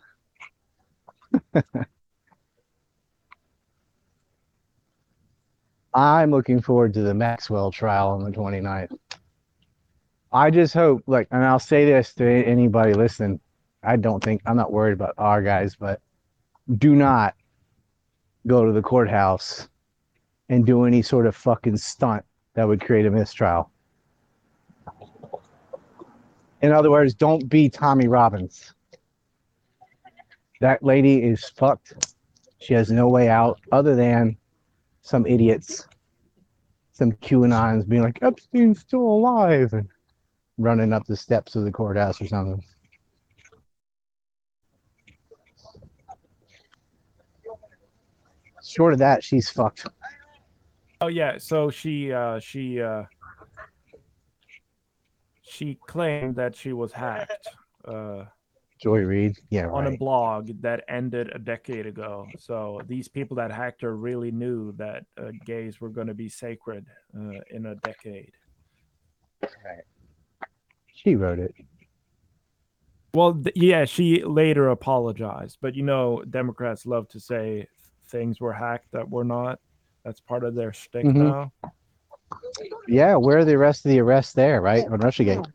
[5.93, 8.95] I'm looking forward to the Maxwell trial on the 29th.
[10.31, 13.39] I just hope, like, and I'll say this to anybody listening
[13.83, 16.01] I don't think I'm not worried about our guys, but
[16.77, 17.35] do not
[18.47, 19.67] go to the courthouse
[20.49, 23.71] and do any sort of fucking stunt that would create a mistrial.
[26.61, 28.75] In other words, don't be Tommy Robinson.
[30.59, 32.15] That lady is fucked.
[32.59, 34.35] She has no way out other than
[35.01, 35.87] some idiots,
[36.91, 39.87] some QAnons being like, Epstein's still alive and
[40.57, 42.61] running up the steps of the courthouse or something.
[48.69, 49.87] Short of that, she's fucked.
[51.01, 53.03] Oh yeah, so she uh she uh
[55.41, 57.47] she claimed that she was hacked.
[57.85, 58.25] Uh
[58.81, 59.93] Joy Reid, yeah, on right.
[59.93, 62.27] a blog that ended a decade ago.
[62.37, 66.29] So these people that hacked her really knew that uh, gays were going to be
[66.29, 68.31] sacred uh, in a decade.
[69.41, 69.83] Right.
[70.93, 71.53] She wrote it.
[73.13, 77.67] Well, th- yeah, she later apologized, but you know, Democrats love to say
[78.09, 79.59] things were hacked that were not.
[80.03, 81.15] That's part of their shtick Mhm.
[81.15, 81.51] now.
[82.87, 84.85] Yeah, where are the rest of the arrests there, right?
[84.85, 85.51] On Russiagate.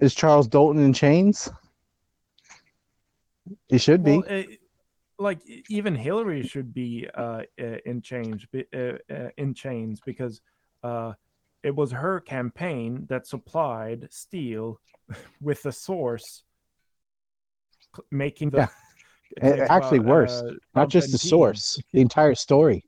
[0.00, 1.50] Is Charles Dolan in chains?
[3.68, 4.18] He should be.
[4.18, 4.60] Well, it,
[5.18, 10.40] like even Hillary should be uh, in chains, uh, uh, in chains because
[10.84, 11.14] uh,
[11.64, 14.80] it was her campaign that supplied Steele
[15.40, 16.44] with the source,
[18.12, 18.70] making the A-
[19.42, 22.84] actually worse, uh, Not just the source, the entire story.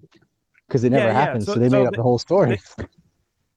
[0.66, 1.44] Because it never yeah, happened.
[1.44, 2.60] So, so- they so made up the- the whole story.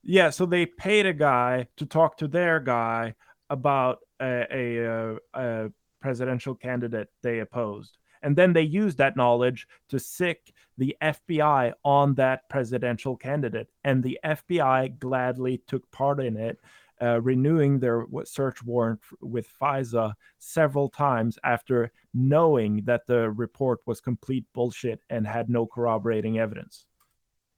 [0.06, 3.16] Yeah, so they paid a guy to talk to their guy
[3.50, 5.70] about a, a, uh, a
[6.02, 7.98] presidential candidate they opposed.
[8.22, 13.70] And then they used that knowledge to sick the FBI on that presidential candidate.
[13.84, 16.60] And the FBI gladly took part in it,
[17.04, 24.00] uh, renewing their search warrant with FISA several times after knowing that the report was
[24.02, 26.76] complete bullshit and had no corroborating evidence.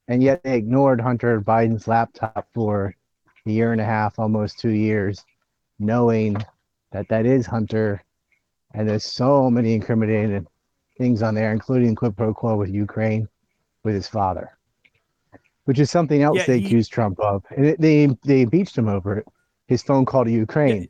[0.07, 2.95] and yet they ignored Hunter Biden's laptop for
[3.47, 5.25] a year and a half, almost two years,
[5.79, 6.37] knowing
[6.91, 8.03] that that is Hunter,
[8.73, 10.47] and there's so many incriminating
[10.97, 13.27] things on there, including quid pro quo with Ukraine,
[13.83, 14.47] with his father,
[15.65, 18.77] which is something else Yeah, they he- accused Trump of, and it, they they impeached
[18.77, 19.27] him over it.
[19.67, 20.89] His phone call to Ukraine,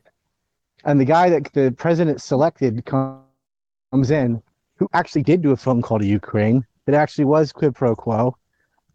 [0.84, 4.42] and the guy that the president selected comes in,
[4.76, 6.64] who actually did do a phone call to Ukraine.
[6.84, 8.36] That actually was quid pro quo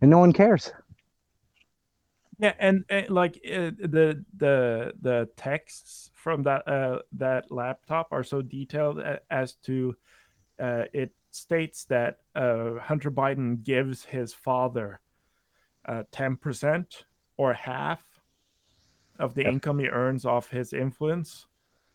[0.01, 0.71] and no one cares.
[2.39, 8.23] Yeah, and, and like uh, the the the texts from that uh, that laptop are
[8.23, 9.95] so detailed as to
[10.59, 14.99] uh, it states that uh, Hunter Biden gives his father
[16.11, 17.05] ten percent
[17.37, 18.03] or half
[19.21, 19.53] of the Yep.
[19.53, 21.45] income he earns off his influence.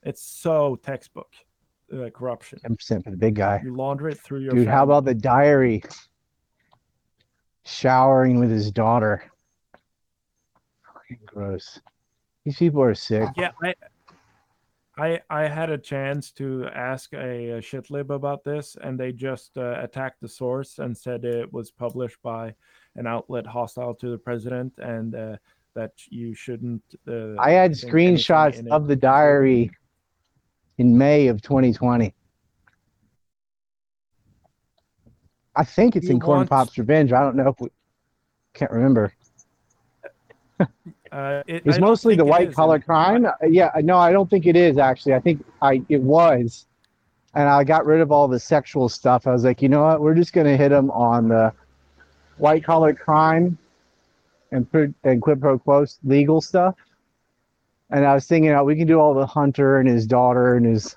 [0.03, 1.33] It's so textbook
[1.93, 2.59] uh, corruption.
[2.61, 4.69] Ten percent for the big guy, You launder it through your dude.
[4.69, 5.83] How about the diary?
[7.65, 9.25] Showering with his daughter.
[10.95, 11.81] Fucking gross.
[12.45, 13.29] These people are sick.
[13.37, 13.75] yeah i
[14.99, 19.59] i i had a chance to ask a, a shitlib about this and they just
[19.59, 22.55] uh, attacked the source and said it was published by
[22.95, 25.37] an outlet hostile to the president and uh,
[25.77, 29.71] that you shouldn't uh, I had screenshots of the diary
[30.79, 32.13] in May of 2020.
[35.55, 37.13] I think it's You in Corn want- Pop's Revenge.
[37.13, 37.69] I don't know if we
[38.55, 39.13] can't remember.
[40.61, 43.27] uh, it, It's I mostly the white collar crime.
[43.47, 45.15] Yeah, no, I don't think it is actually.
[45.15, 46.67] I think I it was,
[47.35, 49.27] and I got rid of all the sexual stuff.
[49.27, 50.01] I was like, you know what?
[50.01, 51.53] We're just gonna hit them on the
[52.39, 53.59] white collar crime
[54.53, 56.75] and put and quid pro quo legal stuff.
[57.91, 60.67] And I was thinking, oh, we can do all the hunter and his daughter and
[60.67, 60.97] his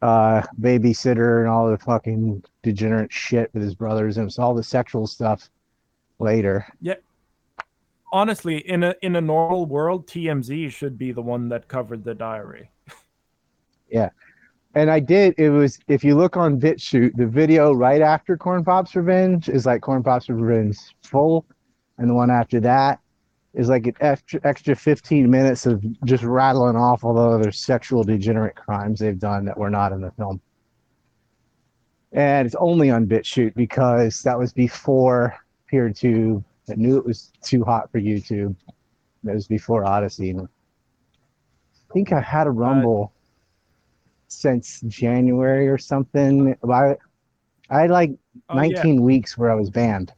[0.00, 5.06] uh, babysitter and all the fucking degenerate shit with his brothers and all the sexual
[5.06, 5.50] stuff
[6.18, 6.66] later.
[6.80, 6.94] Yeah.
[8.12, 12.14] Honestly in a in a normal world tmz should be the one that covered the
[12.14, 12.70] diary
[13.94, 14.10] yeah.
[14.74, 15.34] And I did.
[15.38, 19.66] It was if you look on BitChute, the video right after Corn Pop's Revenge is
[19.66, 21.46] like Corn Pop's Revenge full,
[21.98, 23.00] and the one after that
[23.52, 28.02] is like an extra extra 15 minutes of just rattling off all the other sexual
[28.02, 30.40] degenerate crimes they've done that were not in the film.
[32.12, 35.36] And it's only on BitChute because that was before
[35.72, 36.44] PeerTube.
[36.70, 38.56] I knew it was too hot for YouTube.
[39.24, 40.34] That was before Odysee.
[40.34, 43.12] I think I had a Rumble
[44.28, 46.56] since January or something.
[46.68, 46.96] I,
[47.70, 48.12] I had like
[48.48, 48.74] Oh, yeah.
[48.74, 50.12] 19 weeks where I was banned.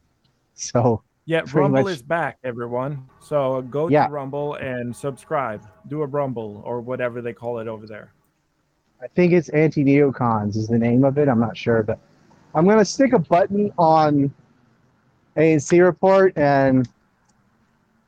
[0.55, 3.05] So Yeah, Pretty Rumble much- is back, everyone.
[3.19, 4.07] So go Yeah.
[4.07, 5.61] to Rumble and subscribe.
[5.87, 8.13] Do a Rumble or whatever they call it over there.
[9.01, 11.27] I think it's anti neocons is the name of it.
[11.27, 11.99] I'm not sure, but
[12.55, 14.33] I'm gonna stick a button on
[15.35, 16.87] ANC report and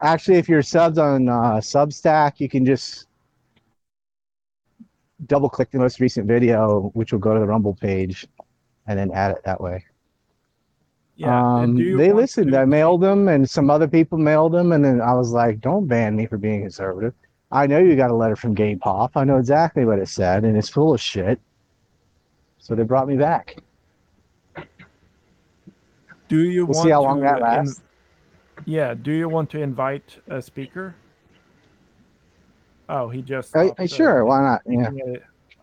[0.02, 3.08] actually, if you're subbed on uh, Substack, you can just
[5.26, 8.26] double click the most recent video, which will go to the Rumble page,
[8.88, 9.84] and then add it that way.
[11.20, 12.54] Yeah, um, they listened.
[12.54, 15.60] to- I mailed them, and some other people mailed them, and then I was like,
[15.60, 17.14] "Don't ban me for being conservative."
[17.52, 19.18] I know you got a letter from Gay Pop.
[19.18, 21.38] I know exactly what it said, and it's full of shit.
[22.60, 23.58] So they brought me back.
[26.30, 27.82] Do you we'll want see how long to that in- lasts.
[28.66, 28.94] yeah.
[28.94, 30.96] Do you want to invite a speaker?
[32.88, 33.54] Oh, he just.
[33.58, 34.62] Uh, uh, sure, why not?
[34.66, 35.18] Yeah,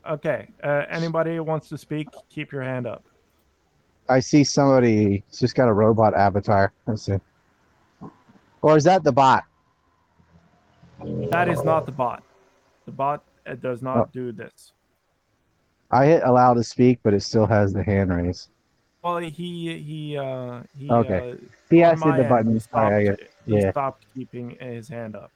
[0.07, 0.49] Okay.
[0.63, 3.05] Uh, anybody who wants to speak, keep your hand up.
[4.09, 6.73] I see somebody it's just got a robot avatar.
[6.87, 7.19] Let's see.
[8.63, 9.45] Or is that the bot?
[11.31, 12.23] That is not the bot.
[12.87, 14.09] The bot uh, does not Oh.
[14.13, 14.73] do this.
[15.91, 18.49] I hit allow to speak, but it still has the hand raised.
[19.03, 19.31] Well, he
[19.79, 20.91] he uh he.
[20.91, 21.33] Okay.
[21.33, 21.37] Uh,
[21.71, 22.53] He has hit the button.
[22.53, 23.71] He stopped, right, I yeah.
[23.71, 25.31] stopped keeping his hand up.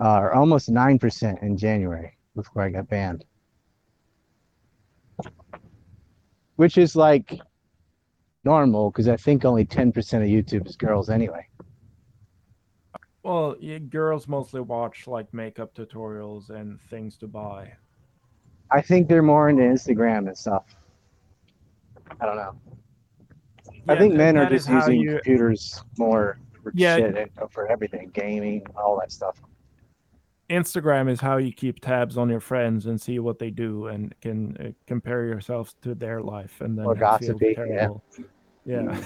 [0.00, 3.24] uh, or almost nine percent in January before I got banned,
[6.56, 7.40] which is like
[8.42, 11.46] normal because I think only ten percent of YouTube is girls anyway.
[13.22, 17.72] Well, yeah, girls mostly watch like makeup tutorials and things to buy.
[18.72, 20.64] I think they're more into Instagram and stuff.
[22.20, 22.56] I don't know.
[23.88, 26.96] I think men are just using you- computers more for Yeah.
[26.96, 29.40] shit and for everything, gaming, all that stuff.
[30.50, 34.14] Instagram is how you keep tabs on your friends and see what they do and
[34.22, 37.54] can uh, compare yourselves to their life and then Or gossipy, yeah.
[37.54, 38.02] terrible.
[38.64, 38.98] Yeah.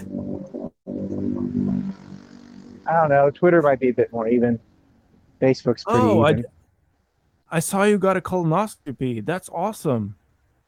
[2.86, 3.30] I don't know.
[3.30, 4.58] Twitter might be a bit more even.
[5.40, 6.44] Facebook's pretty Oh, I, even.
[7.50, 9.24] I saw you got a colonoscopy.
[9.24, 10.16] That's awesome.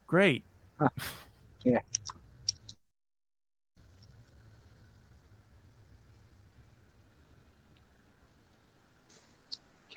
[0.07, 0.45] Great.
[1.67, 1.79] Yeah.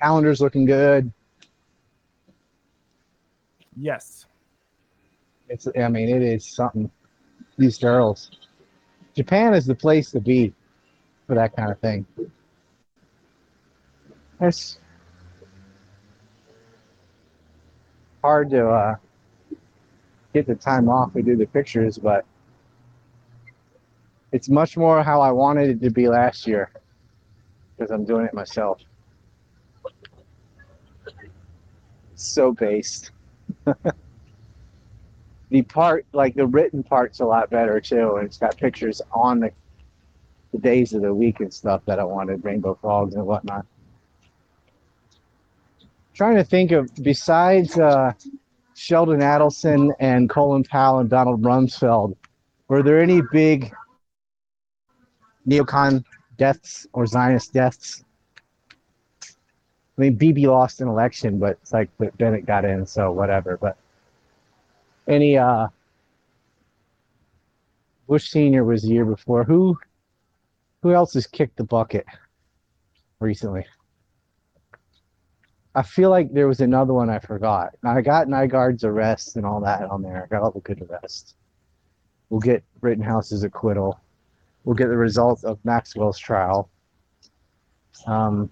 [0.00, 1.12] Calendar's looking good.
[3.76, 4.26] Yes.
[5.48, 6.90] It's I mean it is something.
[7.56, 8.30] These girls.
[9.14, 10.52] Japan is the place to be
[11.26, 12.06] for that kind of thing.
[14.40, 14.78] It's
[18.22, 18.96] hard to uh,
[20.32, 22.24] get the time off to do the pictures, but
[24.30, 26.70] it's much more how I wanted it to be last year
[27.76, 28.80] because I'm doing it myself.
[32.22, 33.10] So based.
[35.50, 39.40] the part, like the written part's a lot better too, and it's got pictures on
[39.40, 39.50] the,
[40.52, 43.66] the days of the week and stuff that I wanted, rainbow frogs and whatnot.
[46.14, 48.12] Trying to think of besides uh,
[48.74, 52.16] Sheldon Adelson and Colin Powell and Donald Rumsfeld,
[52.68, 53.72] were there any big
[55.48, 56.04] neocon
[56.36, 58.04] deaths or Zionist deaths?
[59.98, 63.56] I mean, Bibi lost an election, but it's like but Bennett got in, so whatever.
[63.56, 63.76] But
[65.08, 65.66] any uh,
[68.06, 69.42] Bush Senior was the year before.
[69.42, 69.76] Who
[70.82, 72.06] who else has kicked the bucket
[73.18, 73.66] recently?
[75.74, 77.74] I feel like there was another one I forgot.
[77.84, 80.24] I got Nygard's arrest and all that on there.
[80.24, 81.34] I got all the good arrests.
[82.30, 84.00] We'll get Rittenhouse's acquittal.
[84.64, 86.68] We'll get the results of Maxwell's trial.
[88.06, 88.50] Um,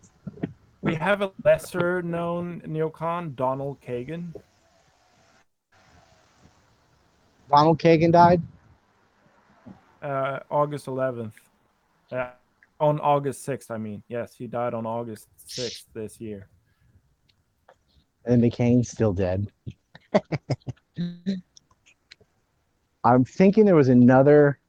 [0.86, 4.32] We have a lesser known neocon, Donald Kagan.
[7.50, 8.40] Donald Kagan died.
[10.00, 11.32] Uh, August 11th.
[12.12, 12.28] Uh,
[12.78, 14.04] on August 6th, I mean.
[14.06, 16.46] Yes, he died on August 6th this year.
[18.24, 19.50] and McCain's still dead.
[23.02, 24.60] I'm thinking there was another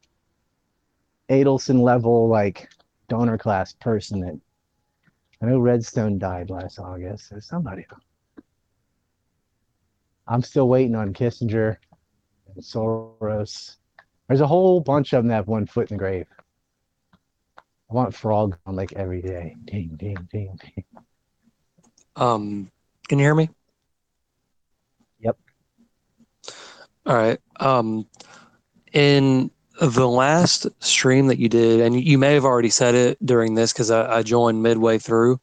[1.30, 2.68] Adelson level like
[3.08, 4.40] donor class person that
[5.42, 7.30] I know Redstone died last August.
[7.30, 7.86] There's somebody.
[10.28, 11.78] I'm still waiting on Kissinger
[12.54, 13.78] and Soros.
[14.28, 16.26] There's a whole bunch of them that have one foot in the grave.
[17.90, 19.56] I want frog on like every day.
[19.66, 20.84] Ding, ding, ding, ding.
[22.18, 22.72] Um,
[23.08, 23.50] can you hear me?
[25.20, 25.38] Yep.
[27.06, 27.40] All right.
[27.60, 28.08] Um,
[28.92, 33.56] in the last stream that you did, and you may have already said it during
[33.56, 35.40] this because I, I joined midway through.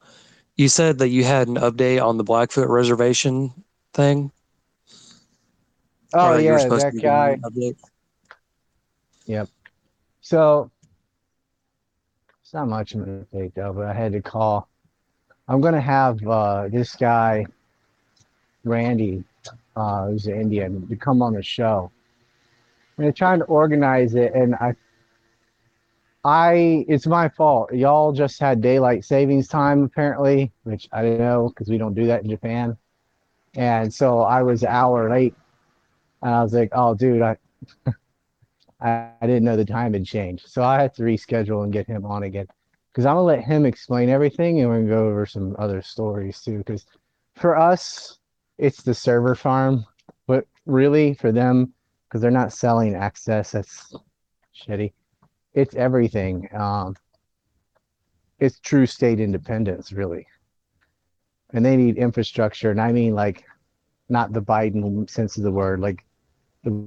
[0.57, 3.53] You said that you had an update on the Blackfoot Reservation
[3.93, 4.31] thing.
[6.13, 7.31] Oh or that you were yeah, that guy.
[7.31, 7.77] an update.
[10.21, 10.71] So
[12.43, 14.69] it's not much of an update though, but I had to call.
[15.49, 17.45] I'm gonna have uh, this guy,
[18.65, 19.23] Randy,
[19.77, 21.91] uh, who's an Indian, to come on the show.
[22.97, 24.75] And they're trying to organize it, and I,
[26.25, 27.73] I, it's my fault.
[27.73, 32.07] Y'all just had daylight savings time apparently, which I didn't know because we don't do
[32.07, 32.77] that in Japan.
[33.57, 35.35] And so I was an hour late,
[36.23, 37.37] and I was like, "Oh, dude, I."
[38.81, 41.87] I, I didn't know the time had changed, so I had to reschedule and get
[41.87, 42.47] him on again.
[42.93, 46.41] because I'm gonna let him explain everything, and we're gonna go over some other stories
[46.43, 46.59] too.
[46.59, 46.87] Because
[47.37, 48.19] for us,
[48.59, 49.85] it's the server farm,
[50.27, 51.73] but really for them,
[52.15, 53.93] because they're not selling access, that's
[54.57, 54.93] shitty.
[55.53, 56.49] It's everything.
[56.55, 56.95] Um,
[58.39, 60.25] it's true state independence, really,
[61.55, 63.43] and they need infrastructure, and I mean like,
[64.09, 66.05] not the Biden sense of the word, like
[66.63, 66.87] the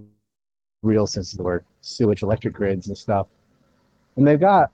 [0.82, 3.28] real sense of the word, sewage, electric grids, and stuff.
[4.16, 4.72] And they've got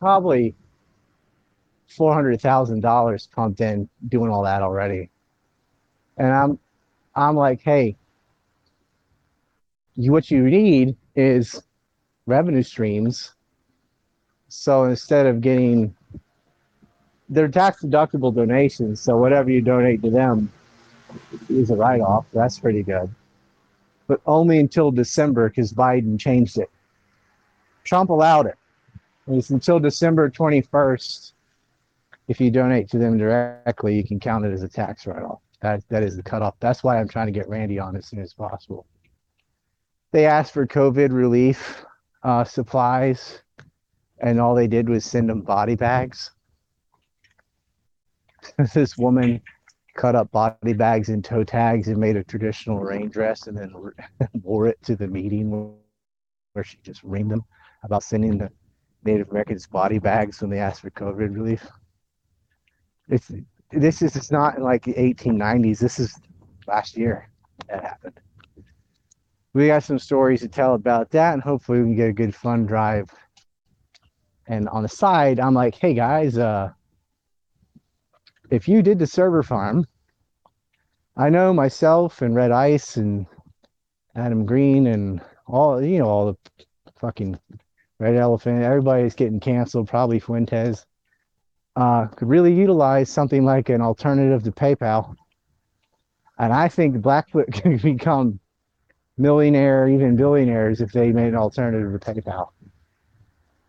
[0.00, 0.54] probably
[1.96, 5.08] four hundred thousand dollars pumped in doing all that already.
[6.18, 6.58] And I'm
[7.14, 7.96] I'm like, hey,
[9.98, 11.60] you what you need is
[12.26, 13.34] revenue streams.
[14.48, 15.94] So instead of getting
[17.28, 20.50] they're tax deductible donations, so whatever you donate to them
[21.50, 22.24] is a write off.
[22.32, 23.12] That's pretty good.
[24.06, 26.70] But only until December because Biden changed it.
[27.84, 28.56] Trump allowed it.
[29.26, 31.32] It's until December 21st.
[32.28, 35.40] If you donate to them directly, you can count it as a tax write-off.
[35.60, 36.54] That that is the cutoff.
[36.60, 38.86] That's why I'm trying to get Randy on as soon as possible.
[40.10, 41.84] They asked for COVID relief
[42.22, 43.42] uh, supplies,
[44.20, 46.30] and all they did was send them body bags.
[48.74, 49.42] this woman
[49.94, 53.74] cut up body bags and toe tags and made a traditional rain dress, and then
[54.42, 55.76] wore it to the meeting
[56.52, 57.44] where she just reamed them
[57.82, 58.50] about sending the
[59.04, 61.66] Native Americans body bags when they asked for COVID relief.
[63.08, 63.30] It's
[63.70, 65.78] this is it's not like the 1890s.
[65.78, 66.18] This is
[66.66, 67.28] last year
[67.68, 68.20] that happened.
[69.54, 72.34] We got some stories to tell about that, and hopefully we can get a good
[72.34, 73.10] fun drive.
[74.46, 76.70] And on the side, I'm like, hey guys, uh,
[78.50, 79.86] if you did the server farm,
[81.16, 83.26] I know myself and Red Ice and
[84.14, 86.64] Adam Green and all you know all the
[87.00, 87.38] fucking
[87.98, 90.86] Red Elephant, everybody's getting canceled, probably Fuentes,
[91.74, 95.16] uh, could really utilize something like an alternative to PayPal.
[96.38, 98.38] And I think Blackfoot could become
[99.18, 102.50] millionaire, even billionaires, if they made an alternative to PayPal.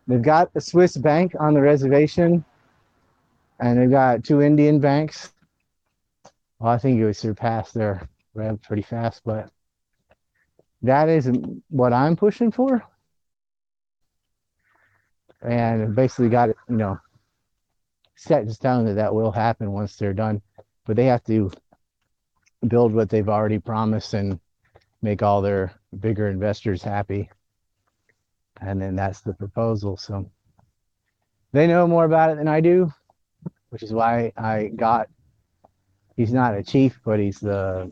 [0.06, 2.44] They've got a Swiss bank on the reservation,
[3.58, 5.32] and they've got two Indian banks.
[6.58, 9.50] Well, I think it would surpass their rev pretty fast, but
[10.82, 11.30] that is
[11.68, 12.82] what I'm pushing for
[15.42, 16.98] and basically got it, you know,
[18.16, 20.42] set in stone that that will happen once they're done.
[20.86, 21.50] But they have to
[22.66, 24.38] build what they've already promised and
[25.02, 27.30] make all their bigger investors happy.
[28.60, 29.96] And then that's the proposal.
[29.96, 30.30] So
[31.52, 32.92] they know more about it than I do,
[33.70, 35.08] which is why I got.
[36.16, 37.90] He's not a chief, but he's the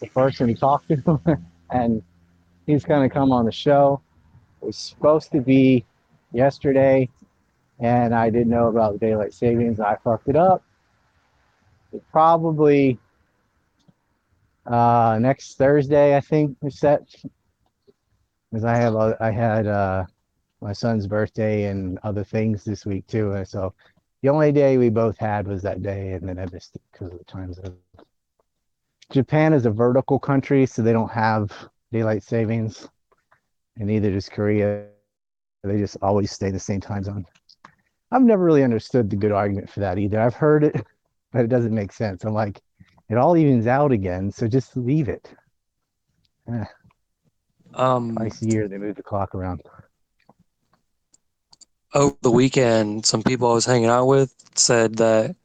[0.00, 1.20] the person to talk to,
[1.70, 2.02] and
[2.66, 4.00] he's going to come on the show
[4.62, 5.84] it was supposed to be
[6.32, 7.08] yesterday,
[7.80, 9.80] and I didn't know about daylight savings.
[9.80, 10.62] I fucked it up.
[11.92, 12.98] It probably
[14.66, 17.02] uh, next Thursday, I think, is set.
[18.50, 20.04] Because I have I had uh,
[20.60, 23.74] my son's birthday and other things this week too, and so
[24.22, 27.12] the only day we both had was that day, and then I missed it because
[27.12, 27.76] of the time zone.
[29.10, 31.50] Japan is a vertical country, so they don't have
[31.90, 32.88] daylight savings
[33.78, 34.86] and neither does Korea.
[35.62, 37.24] They just always stay the same time zone.
[38.10, 40.20] I've never really understood the good argument for that either.
[40.20, 40.86] I've heard it,
[41.32, 42.24] but it doesn't make sense.
[42.24, 42.60] I'm like,
[43.12, 45.28] it all evens out again, so just leave it.
[46.48, 46.64] Eh.
[47.74, 49.62] Um, Twice a year they move the clock around.
[51.94, 55.36] Over the weekend, some people I was hanging out with said that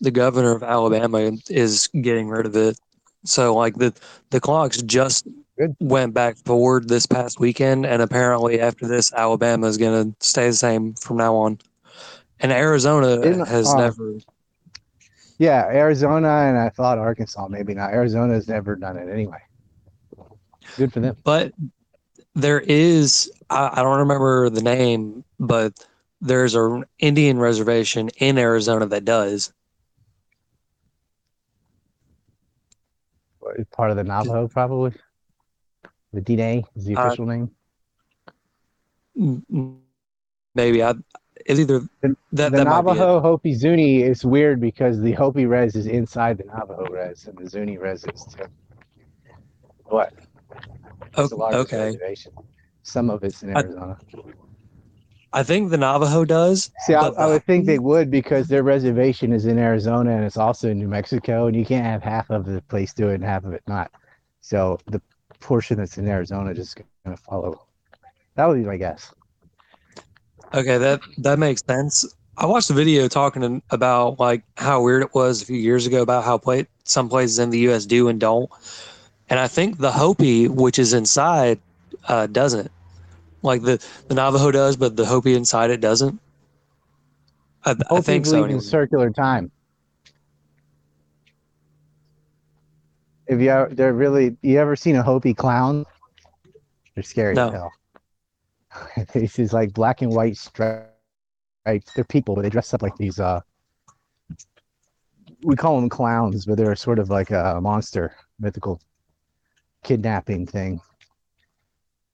[0.00, 2.78] the governor of Alabama is getting rid of it.
[3.24, 3.92] So like the
[4.30, 5.26] the clocks just
[5.58, 5.76] Good.
[5.80, 10.48] went back forward this past weekend, and apparently after this, Alabama is going to stay
[10.48, 11.58] the same from now on.
[12.40, 14.14] And Arizona has uh, never.
[15.38, 17.92] Yeah, Arizona, and I thought Arkansas, maybe not.
[17.92, 19.38] Arizona has never done it anyway.
[20.76, 21.16] Good for them.
[21.24, 21.52] But
[22.34, 25.74] there is, I, I don't remember the name, but
[26.20, 29.52] there's an Indian reservation in Arizona that does.
[33.72, 34.92] Part of the Navajo, probably.
[36.12, 37.46] The Diné is the uh, official uh,
[39.16, 39.86] name.
[40.54, 40.94] Maybe I.
[41.46, 45.86] It's either the, that, the Navajo Hopi Zuni is weird because the Hopi res is
[45.86, 48.46] inside the Navajo res and the Zuni res is too.
[49.84, 50.12] What?
[51.16, 51.96] okay.
[52.82, 53.96] Some of it's in Arizona.
[55.32, 56.72] I, I think the Navajo does.
[56.80, 60.36] See, I, I, would think they would because their reservation is in Arizona and it's
[60.36, 63.24] also in New Mexico, and you can't have half of the place do it and
[63.24, 63.92] half of it not.
[64.40, 65.00] So the
[65.38, 67.66] portion that's in Arizona just going to follow.
[68.34, 69.12] That would be my guess.
[70.54, 72.04] Okay, that that makes sense.
[72.38, 76.02] I watched a video talking about like how weird it was a few years ago
[76.02, 77.86] about how play, some places in the U.S.
[77.86, 78.50] do and don't,
[79.28, 81.58] and I think the Hopi, which is inside,
[82.08, 82.70] uh, doesn't.
[83.42, 86.20] Like the the Navajo does, but the Hopi inside it doesn't.
[87.64, 88.44] I, I think so.
[88.44, 89.50] In circular time.
[93.26, 95.84] If you ever, they're really, you ever seen a Hopi clown?
[96.94, 97.70] They're scary no.
[99.12, 100.90] this is like black and white stripes.
[101.64, 103.18] They're people, but they dress up like these.
[103.20, 103.40] uh
[105.42, 108.80] We call them clowns, but they're sort of like a monster, mythical
[109.82, 110.80] kidnapping thing.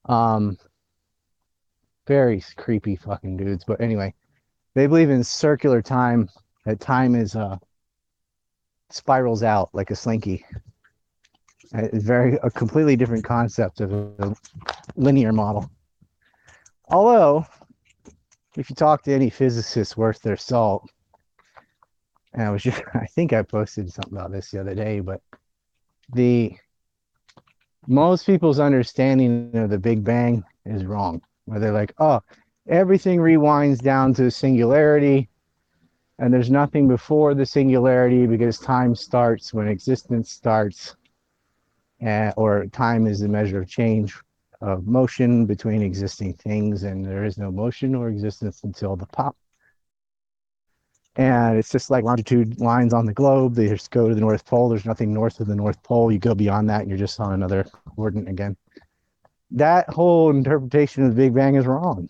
[0.07, 0.59] Um,
[2.07, 3.65] very creepy fucking dudes.
[3.65, 4.15] But anyway,
[4.75, 6.29] they believe in circular time.
[6.65, 7.59] That time is uh
[8.91, 10.45] spirals out like a slinky.
[11.75, 14.35] It's very a completely different concept of a
[14.97, 15.71] linear model.
[16.93, 17.47] Although,
[18.55, 20.91] if you talk to any physicists worth their salt,
[22.35, 25.23] and I was just, I think I posted something about this the other day, but
[26.13, 26.55] the
[27.87, 31.23] most people's understanding of the Big Bang is wrong.
[31.47, 32.21] Where they're like, oh,
[32.69, 35.31] everything rewinds down to singularity,
[36.19, 40.95] and there's nothing before the singularity because time starts when existence starts,
[42.07, 44.15] uh, or time is the measure of change
[44.63, 49.37] of motion between existing things, and there is no motion or existence until the pop.
[51.17, 53.55] And it's just like longitude lines on the globe.
[53.55, 54.71] They just go to the North Pole.
[54.71, 56.11] There's nothing north of the North Pole.
[56.11, 58.57] You go beyond that, and you're just on another coordinate again.
[59.51, 62.09] That whole interpretation of the Big Bang is wrong.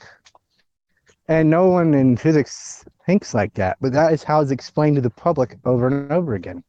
[1.27, 5.03] And no one in physics thinks like that, but that is how it's explained to
[5.03, 6.63] the public over and over again.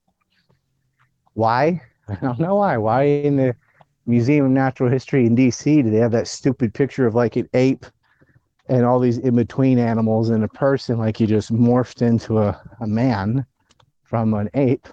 [1.33, 1.81] Why?
[2.07, 2.77] I don't know why.
[2.77, 3.55] Why in the
[4.05, 7.47] Museum of Natural History in DC do they have that stupid picture of like an
[7.53, 7.85] ape
[8.67, 12.61] and all these in between animals and a person like you just morphed into a,
[12.81, 13.45] a man
[14.03, 14.87] from an ape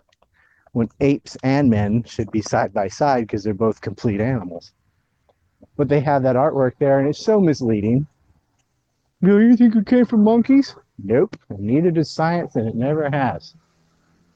[0.72, 4.72] when apes and men should be side by side because they're both complete animals.
[5.76, 8.06] But they have that artwork there and it's so misleading.
[9.20, 10.76] Know, you think it came from monkeys?
[11.02, 11.36] Nope.
[11.50, 13.54] neither does science and it never has.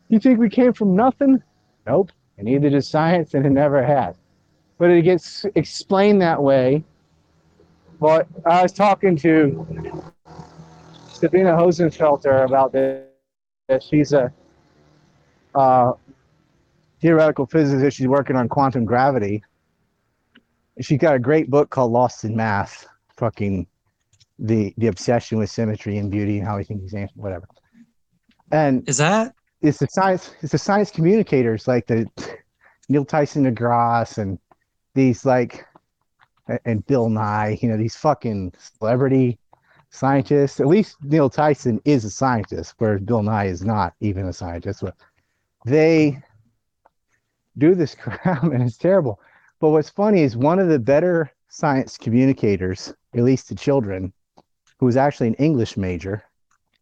[0.08, 1.42] You think we came from nothing?
[1.86, 2.10] Nope.
[2.38, 4.16] And neither does science and it never has
[4.78, 6.84] but it gets explained that way.
[8.00, 9.66] But I was talking to
[11.08, 13.04] Sabine Hossenfelder about this.
[13.80, 14.32] She's a
[15.54, 15.92] uh,
[17.00, 17.96] theoretical physicist.
[17.96, 19.42] She's working on quantum gravity.
[20.80, 22.86] She's got a great book called Lost in Math.
[23.16, 23.66] Fucking
[24.38, 27.46] the the obsession with symmetry and beauty and how we think these whatever.
[28.50, 30.34] And is that it's the science?
[30.42, 32.06] It's the science communicators like the
[32.88, 34.38] Neil Tyson deGrasse and
[34.94, 35.66] these like
[36.64, 39.38] and Bill Nye, you know, these fucking celebrity
[39.90, 40.60] scientists.
[40.60, 44.82] At least Neil Tyson is a scientist, whereas Bill Nye is not even a scientist.
[44.82, 44.96] But
[45.64, 46.20] they
[47.56, 49.20] do this crap and it's terrible.
[49.60, 54.12] But what's funny is one of the better science communicators, at least to children,
[54.78, 56.24] who was actually an English major,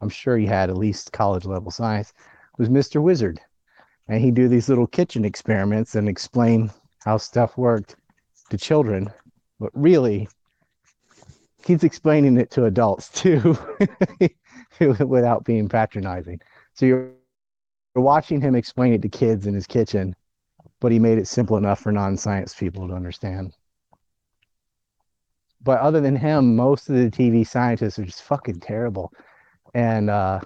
[0.00, 2.12] I'm sure he had at least college level science,
[2.58, 3.00] was Mr.
[3.00, 3.40] Wizard.
[4.08, 6.70] And he'd do these little kitchen experiments and explain
[7.04, 7.96] how stuff worked
[8.52, 9.10] to children,
[9.58, 10.28] but really,
[11.64, 13.56] he's explaining it to adults too,
[14.78, 16.38] without being patronizing.
[16.74, 17.10] So you're,
[17.94, 20.14] watching him explain it to kids in his kitchen,
[20.80, 23.54] but he made it simple enough for non-science people to understand.
[25.62, 29.12] But other than him, most of the TV scientists are just fucking terrible.
[29.74, 30.40] And uh,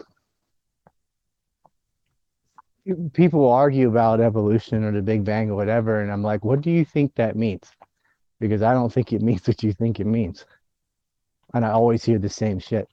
[3.13, 6.71] people argue about evolution or the Big Bang or whatever, and I'm like, what do
[6.71, 7.65] you think that means?
[8.41, 10.45] Because I don't think it means what you think it means.
[11.55, 12.89] And I always hear the same shit.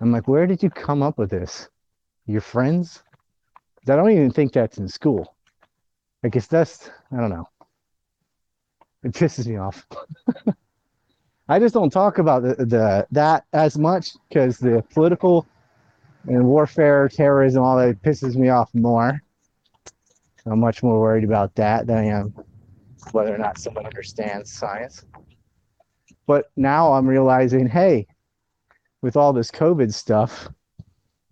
[0.00, 1.68] I'm like, where did you come up with this?
[2.26, 3.02] Your friends?
[3.88, 5.34] I don't even think that's in school.
[6.22, 7.48] I guess that's, I don't know.
[9.02, 9.86] It pisses me off.
[11.48, 15.46] I just don't talk about the, the that as much because the political
[16.28, 19.20] and warfare, terrorism, all that pisses me off more.
[20.46, 22.34] I'm much more worried about that than I am
[23.12, 25.04] whether or not someone understands science.
[26.26, 28.06] But now I'm realizing, hey,
[29.02, 30.48] with all this COVID stuff,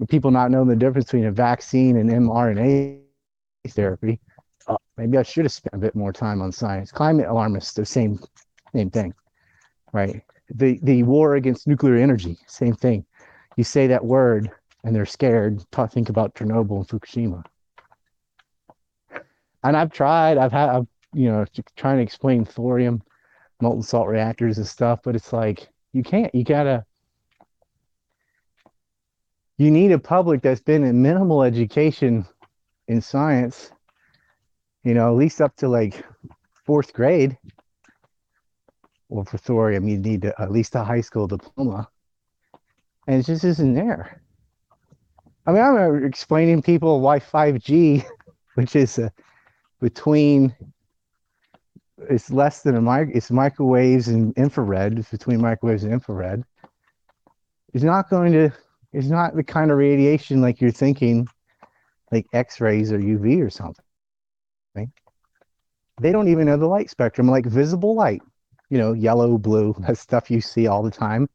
[0.08, 3.00] people not knowing the difference between a vaccine and mRNA
[3.68, 4.20] therapy,
[4.66, 6.92] uh, maybe I should have spent a bit more time on science.
[6.92, 8.18] Climate alarmists, the same,
[8.74, 9.14] same thing,
[9.92, 10.22] right?
[10.50, 13.04] The the war against nuclear energy, same thing.
[13.56, 14.50] You say that word,
[14.84, 15.62] and they're scared.
[15.90, 17.44] think about Chernobyl and Fukushima.
[19.64, 20.38] And I've tried.
[20.38, 20.70] I've had.
[20.70, 21.44] I've you know,
[21.76, 23.02] trying to explain thorium,
[23.60, 26.34] molten salt reactors and stuff, but it's like you can't.
[26.34, 26.84] You gotta
[29.58, 32.24] you need a public that's been in minimal education
[32.86, 33.72] in science,
[34.84, 36.04] you know, at least up to like
[36.64, 37.36] fourth grade.
[39.08, 41.88] Well, for thorium, you need to, at least a high school diploma.
[43.08, 44.22] And it just isn't there.
[45.46, 48.04] I mean, I'm explaining people why 5G,
[48.54, 49.10] which is a,
[49.80, 50.54] between,
[52.08, 56.44] it's less than a mic, it's microwaves and infrared, it's between microwaves and infrared,
[57.74, 58.50] is not going to,
[58.92, 61.26] is not the kind of radiation like you're thinking,
[62.12, 63.84] like X rays or UV or something.
[64.74, 64.88] Right?
[66.00, 68.22] They don't even know the light spectrum, like visible light,
[68.70, 71.28] you know, yellow, blue, that stuff you see all the time,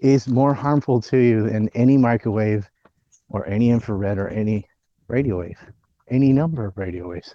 [0.00, 2.68] is more harmful to you than any microwave
[3.30, 4.66] or any infrared or any
[5.08, 5.58] radio wave,
[6.10, 7.34] any number of radio waves.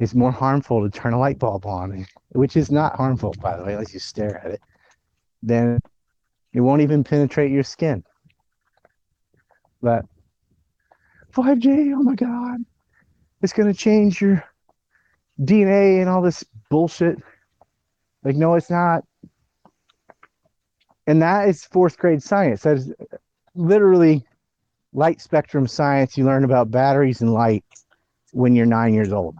[0.00, 3.62] It's more harmful to turn a light bulb on, which is not harmful, by the
[3.62, 4.60] way, unless you stare at it,
[5.42, 5.78] then
[6.54, 8.02] it won't even penetrate your skin.
[9.82, 10.06] But
[11.34, 12.60] 5G, oh my God,
[13.42, 14.42] it's going to change your
[15.38, 17.18] DNA and all this bullshit.
[18.24, 19.04] Like, no, it's not.
[21.06, 22.62] And that is fourth grade science.
[22.62, 22.90] That is
[23.54, 24.24] literally
[24.94, 26.16] light spectrum science.
[26.16, 27.64] You learn about batteries and light
[28.32, 29.36] when you're nine years old.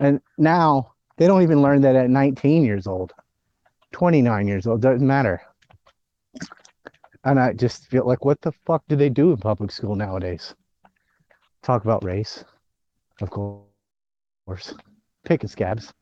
[0.00, 3.12] And now they don't even learn that at 19 years old,
[3.92, 5.42] 29 years old, doesn't matter.
[7.24, 10.54] And I just feel like, what the fuck do they do in public school nowadays?
[11.62, 12.42] Talk about race,
[13.20, 14.74] of course.
[15.24, 15.92] Pick and scabs.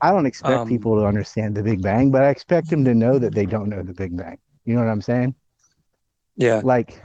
[0.00, 2.94] I don't expect um, people to understand the Big Bang, but I expect them to
[2.94, 4.38] know that they don't know the Big Bang.
[4.64, 5.34] You know what I'm saying?
[6.36, 6.60] Yeah.
[6.62, 7.02] Like,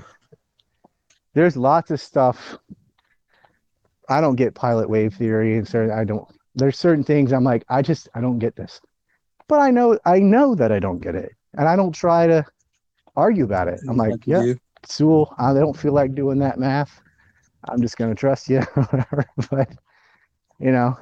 [1.33, 2.57] there's lots of stuff.
[4.11, 6.27] I don't get pilot wave theory, and certain I don't.
[6.55, 8.81] There's certain things I'm like, I just I don't get this,
[9.47, 12.45] but I know I know that I don't get it, and I don't try to
[13.15, 13.79] argue about it.
[13.87, 14.59] I'm like, yeah, you.
[14.85, 17.01] Sewell, I don't feel like doing that math.
[17.69, 19.25] I'm just gonna trust you, whatever.
[19.49, 19.69] But
[20.59, 20.97] you know,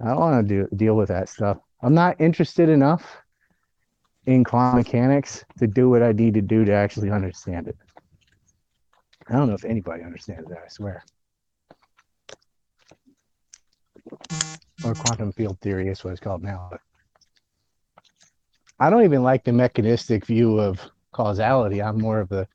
[0.00, 1.58] I don't want to do deal with that stuff.
[1.82, 3.04] I'm not interested enough
[4.26, 7.76] in quantum mechanics to do what I need to do to actually understand it.
[9.28, 11.02] I don't know if anybody understands that, I swear.
[14.84, 16.70] Or quantum field theory is what it's called now.
[18.80, 20.80] I don't even like the mechanistic view of
[21.12, 21.80] causality.
[21.80, 22.48] I'm more of the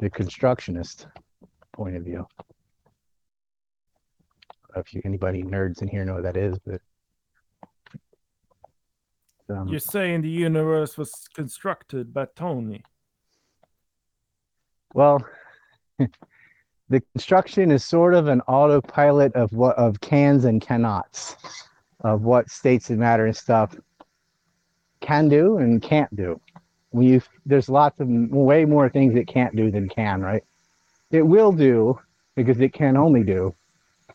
[0.00, 1.06] the constructionist
[1.72, 2.26] point of view.
[4.76, 6.80] If you anybody nerds in here know what that is, but
[9.48, 12.82] um, You're saying the universe was constructed by Tony.
[14.94, 15.24] Well,
[16.92, 21.36] the construction is sort of an autopilot of what of cans and cannots,
[22.00, 23.74] of what states of matter and stuff
[25.00, 26.38] can do and can't do.
[26.90, 30.44] When you there's lots of way more things it can't do than can, right?
[31.10, 31.98] It will do
[32.34, 33.54] because it can only do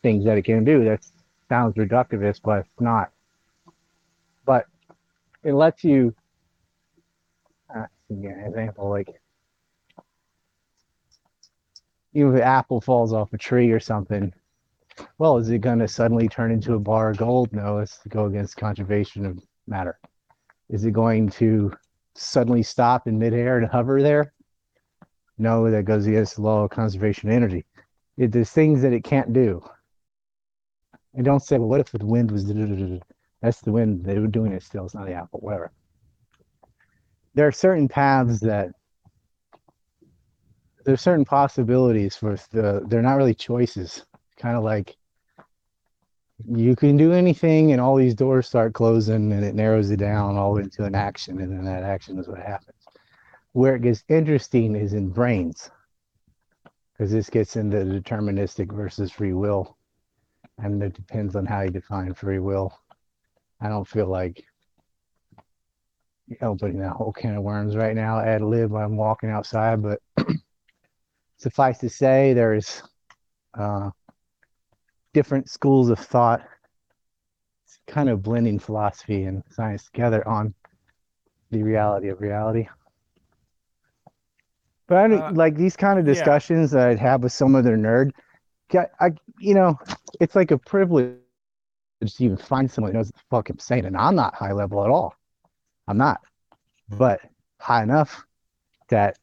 [0.04, 0.84] things that it can do.
[0.84, 1.04] That
[1.50, 3.10] sounds reductivist, but it's not.
[4.46, 4.68] But
[5.44, 6.14] it lets you
[7.76, 9.20] uh, an example like
[12.26, 14.34] if an apple falls off a tree or something
[15.18, 18.10] well is it going to suddenly turn into a bar of gold no it's to
[18.10, 20.00] go against conservation of matter
[20.70, 21.72] is it going to
[22.16, 24.34] suddenly stop in midair and hover there
[25.38, 27.66] no that goes against the law of conservation of energy
[28.18, 29.64] it, there's things that it can't do
[31.14, 32.46] and don't say well what if the wind was
[33.42, 34.04] that's the wind.
[34.04, 34.86] They were doing it still.
[34.86, 35.72] It's not the apple, whatever.
[37.34, 38.72] There are certain paths that
[40.88, 44.06] there's certain possibilities for the they're not really choices.
[44.38, 44.96] Kind of like
[46.48, 50.38] you can do anything and all these doors start closing and it narrows it down
[50.38, 52.78] all into an action and then that action is what happens.
[53.52, 55.70] Where it gets interesting is in brains.
[56.94, 59.76] Because this gets into deterministic versus free will.
[60.58, 62.74] And it depends on how you define free will.
[63.60, 64.42] I don't feel like
[66.42, 70.00] opening that whole can of worms right now ad lib I'm walking outside, but
[71.38, 72.84] suffice to say, there's
[73.58, 73.90] uh,
[75.14, 76.42] different schools of thought,
[77.66, 80.54] it's kind of blending philosophy and science together on
[81.52, 82.68] the reality of reality.
[84.88, 86.80] But I uh, like these kind of discussions yeah.
[86.80, 88.12] that I'd have with some other nerd.
[88.74, 89.78] I, you know,
[90.20, 91.18] it's like a privilege
[92.06, 93.86] to even find someone who knows what the fuck I'm saying.
[93.86, 95.14] And I'm not high level at all.
[95.88, 96.22] I'm not.
[96.90, 97.22] But
[97.60, 98.26] high enough
[98.90, 99.18] that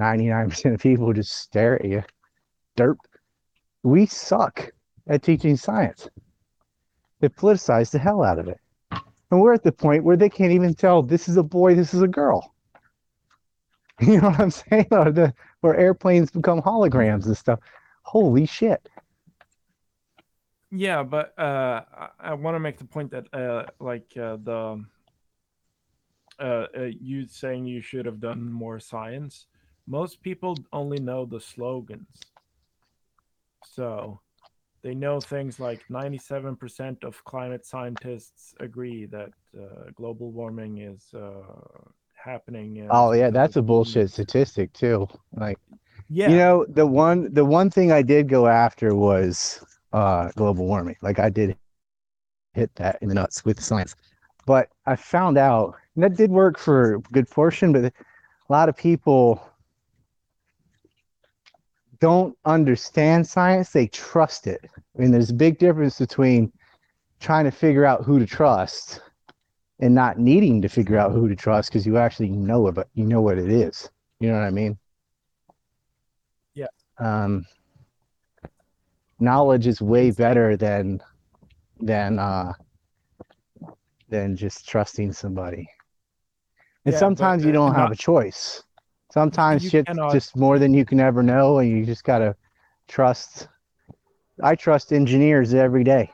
[0.00, 2.02] 99% of people just stare at you.
[2.76, 2.96] Derp.
[3.82, 4.70] We suck
[5.08, 6.08] at teaching science.
[7.20, 8.58] They politicize the hell out of it.
[9.30, 11.94] And we're at the point where they can't even tell this is a boy, this
[11.94, 12.54] is a girl.
[14.00, 14.86] You know what I'm saying?
[14.92, 17.58] Or the where airplanes become holograms and stuff.
[18.00, 18.88] Holy shit.
[20.70, 24.82] Yeah, but uh, I, I want to make the point that uh, like uh, the
[26.38, 26.66] uh, uh,
[26.98, 29.46] you saying you should have done more science.
[29.86, 32.32] Most people only know the slogans,
[33.62, 34.20] so
[34.82, 41.42] they know things like 97% of climate scientists agree that uh, global warming is uh,
[42.14, 42.78] happening.
[42.90, 45.08] Oh yeah, that's a bullshit statistic too.
[45.36, 45.58] Like,
[46.08, 50.66] yeah, you know, the one the one thing I did go after was uh, global
[50.66, 50.96] warming.
[51.02, 53.14] Like I did hit that in the nuts with science,
[53.94, 57.92] but I found out that did work for a good portion, but a
[58.48, 59.40] lot of people
[62.00, 64.60] don't understand science, they trust it.
[64.76, 66.52] I mean, there's a big difference between
[67.20, 69.00] trying to figure out who to trust
[69.80, 72.88] and not needing to figure out who to trust because you actually know it, but
[72.94, 73.90] you know what it is.
[74.18, 74.78] You know what I mean?
[76.54, 76.66] Yeah.
[76.98, 77.46] Um,
[79.18, 81.00] knowledge is way better than
[81.80, 82.52] than uh
[84.08, 85.68] than just trusting somebody.
[86.84, 88.62] And yeah, sometimes but, you don't uh, have a choice.
[89.10, 90.12] Sometimes shit's cannot...
[90.12, 92.36] just more than you can ever know, and you just gotta
[92.88, 93.48] trust.
[94.42, 96.10] I trust engineers every day.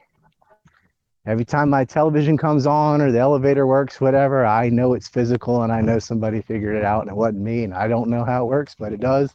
[1.27, 5.63] Every time my television comes on or the elevator works, whatever, I know it's physical
[5.63, 8.25] and I know somebody figured it out and it wasn't me and I don't know
[8.25, 9.35] how it works, but it does.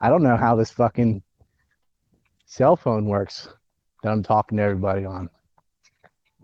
[0.00, 1.22] I don't know how this fucking
[2.44, 3.48] cell phone works
[4.02, 5.30] that I'm talking to everybody on.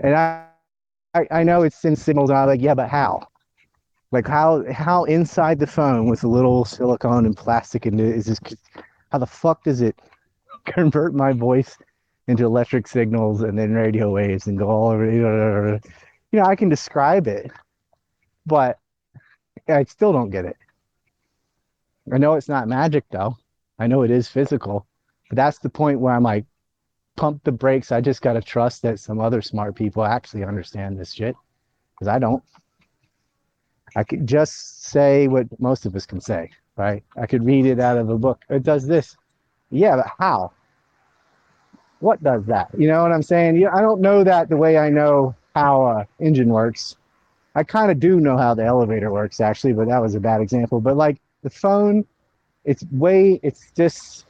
[0.00, 0.46] And I
[1.14, 3.26] I, I know it's in signals and I'm like, yeah, but how?
[4.10, 8.40] Like how how inside the phone with a little silicone and plastic and is this
[9.10, 10.00] how the fuck does it
[10.64, 11.76] convert my voice
[12.26, 15.80] into electric signals and then radio waves and go all over
[16.32, 17.50] you know I can describe it
[18.46, 18.78] but
[19.68, 20.56] I still don't get it.
[22.12, 23.36] I know it's not magic though.
[23.78, 24.86] I know it is physical.
[25.28, 26.46] But that's the point where I'm like
[27.16, 27.92] pump the brakes.
[27.92, 31.36] I just got to trust that some other smart people actually understand this shit
[31.92, 32.42] because I don't.
[33.96, 37.02] I could just say what most of us can say, right?
[37.16, 38.42] I could read it out of a book.
[38.48, 39.16] It does this.
[39.70, 40.52] Yeah, but how?
[42.00, 42.70] What does that?
[42.76, 43.56] You know what I'm saying?
[43.56, 46.96] Yeah, I don't know that the way I know how a engine works.
[47.54, 50.40] I kind of do know how the elevator works actually, but that was a bad
[50.40, 50.80] example.
[50.80, 52.06] But like the phone,
[52.64, 54.26] it's way it's just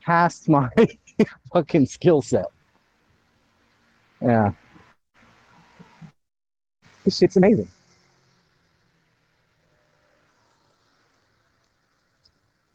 [0.00, 0.68] past my
[1.52, 2.46] fucking skill set.
[4.20, 4.52] Yeah.
[7.04, 7.68] This shit's amazing.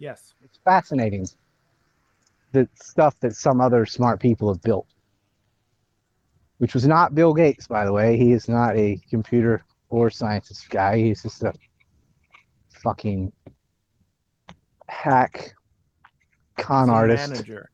[0.03, 0.33] Yes.
[0.43, 1.25] It's fascinating.
[2.51, 4.85] The stuff that some other smart people have built.
[6.57, 8.17] Which was not Bill Gates, by the way.
[8.17, 10.97] He is not a computer or scientist guy.
[10.97, 11.53] He's just a
[12.83, 13.31] fucking
[14.89, 15.55] hack
[16.57, 17.29] con he's artist.
[17.29, 17.69] Manager.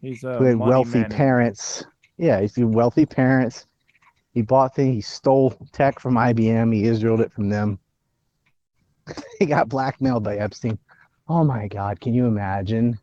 [0.00, 1.16] He's a who had wealthy manager.
[1.16, 1.84] parents.
[2.16, 3.66] Yeah, he's wealthy parents.
[4.30, 4.94] He bought things.
[4.94, 6.72] He stole tech from IBM.
[6.72, 7.80] He Israeled it from them.
[9.40, 10.78] he got blackmailed by Epstein.
[11.34, 11.98] Oh my God!
[11.98, 12.98] Can you imagine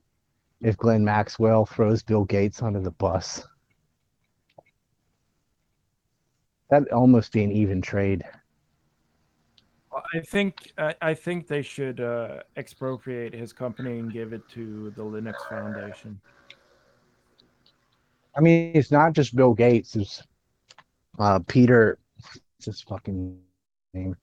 [0.61, 3.43] if Ghislaine Maxwell throws Bill Gates under the bus?
[6.69, 8.23] That'd almost be an even trade.
[10.13, 15.01] I think I, think they should uh, expropriate his company and give it to the
[15.01, 16.21] Linux Foundation.
[18.37, 19.95] I mean, it's not just Bill Gates.
[19.95, 20.21] It's
[21.17, 21.97] uh, Peter.
[22.15, 23.39] What's his fucking
[23.95, 24.15] name?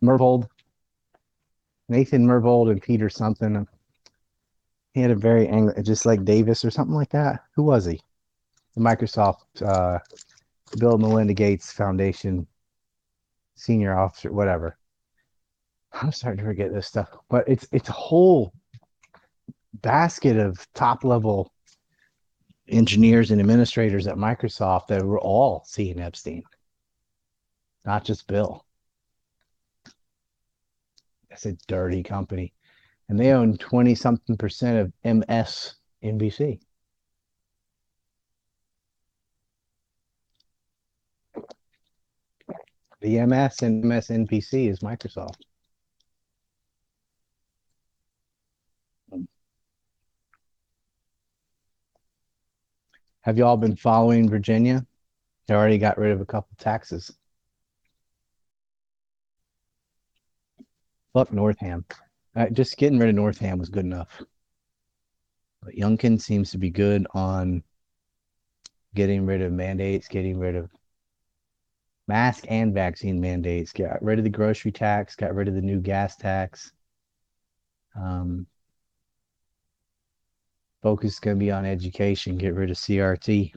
[0.00, 0.46] Myhrvold.
[1.92, 3.66] Nathan Myhrvold and Peter something.
[4.94, 7.40] He had a very angry, just like Davis or something like that.
[7.54, 8.00] Who was he?
[8.74, 9.98] The Microsoft, uh,
[10.78, 12.46] Bill Melinda Gates Foundation
[13.54, 14.78] senior officer, whatever.
[15.92, 18.54] I'm starting to forget this stuff, but it's it's a whole
[19.74, 21.52] basket of top level
[22.68, 26.42] engineers and administrators at Microsoft that were all seeing Epstein,
[27.84, 28.64] not just Bill.
[31.32, 32.52] It's a dirty company,
[33.08, 36.60] and they own twenty something percent of MSNBC.
[43.00, 45.40] The MS and MSNBC is Microsoft.
[53.22, 54.86] Have you all been following Virginia?
[55.46, 57.12] They already got rid of a couple taxes.
[61.14, 61.84] Fuck Northam.
[62.52, 64.22] Just getting rid of Northam was good enough.
[65.62, 67.62] But Youngkin seems to be good on
[68.94, 70.70] getting rid of mandates, getting rid of
[72.08, 73.72] mask and vaccine mandates.
[73.72, 75.14] Got rid of the grocery tax.
[75.14, 76.72] Got rid of the new gas tax.
[77.94, 78.46] Um,
[80.82, 82.38] focus is going to be on education.
[82.38, 83.52] Get rid of CRT.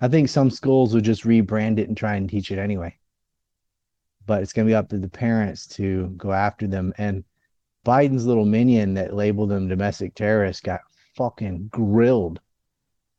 [0.00, 2.94] I think some schools will just rebrand it and try and teach it anyway.
[4.26, 6.92] But it's going to be up to the parents to go after them.
[6.98, 7.24] And
[7.84, 10.80] Biden's little minion that labeled them domestic terrorists got
[11.14, 12.40] fucking grilled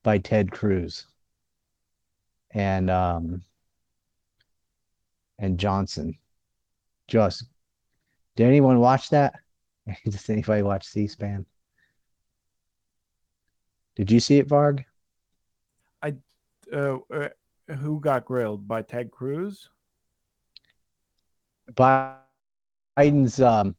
[0.03, 1.07] by Ted Cruz
[2.51, 3.41] and um
[5.39, 6.17] and Johnson.
[7.07, 7.45] Just
[8.35, 9.35] did anyone watch that?
[10.05, 11.45] Does anybody watch C-SPAN?
[13.95, 14.83] Did you see it, Varg?
[16.03, 16.15] I
[16.71, 17.29] uh, uh,
[17.79, 19.69] who got grilled by Ted Cruz?
[21.73, 23.75] Biden's um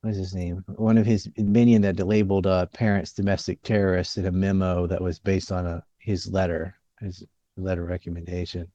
[0.00, 0.64] what is his name?
[0.76, 5.18] One of his minion that labeled uh, parents domestic terrorists in a memo that was
[5.18, 7.22] based on a his letter, his
[7.56, 8.66] letter recommendation.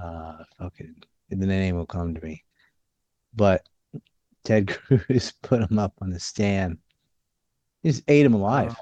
[0.00, 0.88] Uh, okay,
[1.30, 2.44] the name will come to me,
[3.34, 3.68] but
[4.44, 6.78] Ted Cruz put him up on the stand.
[7.82, 8.76] He just ate him alive.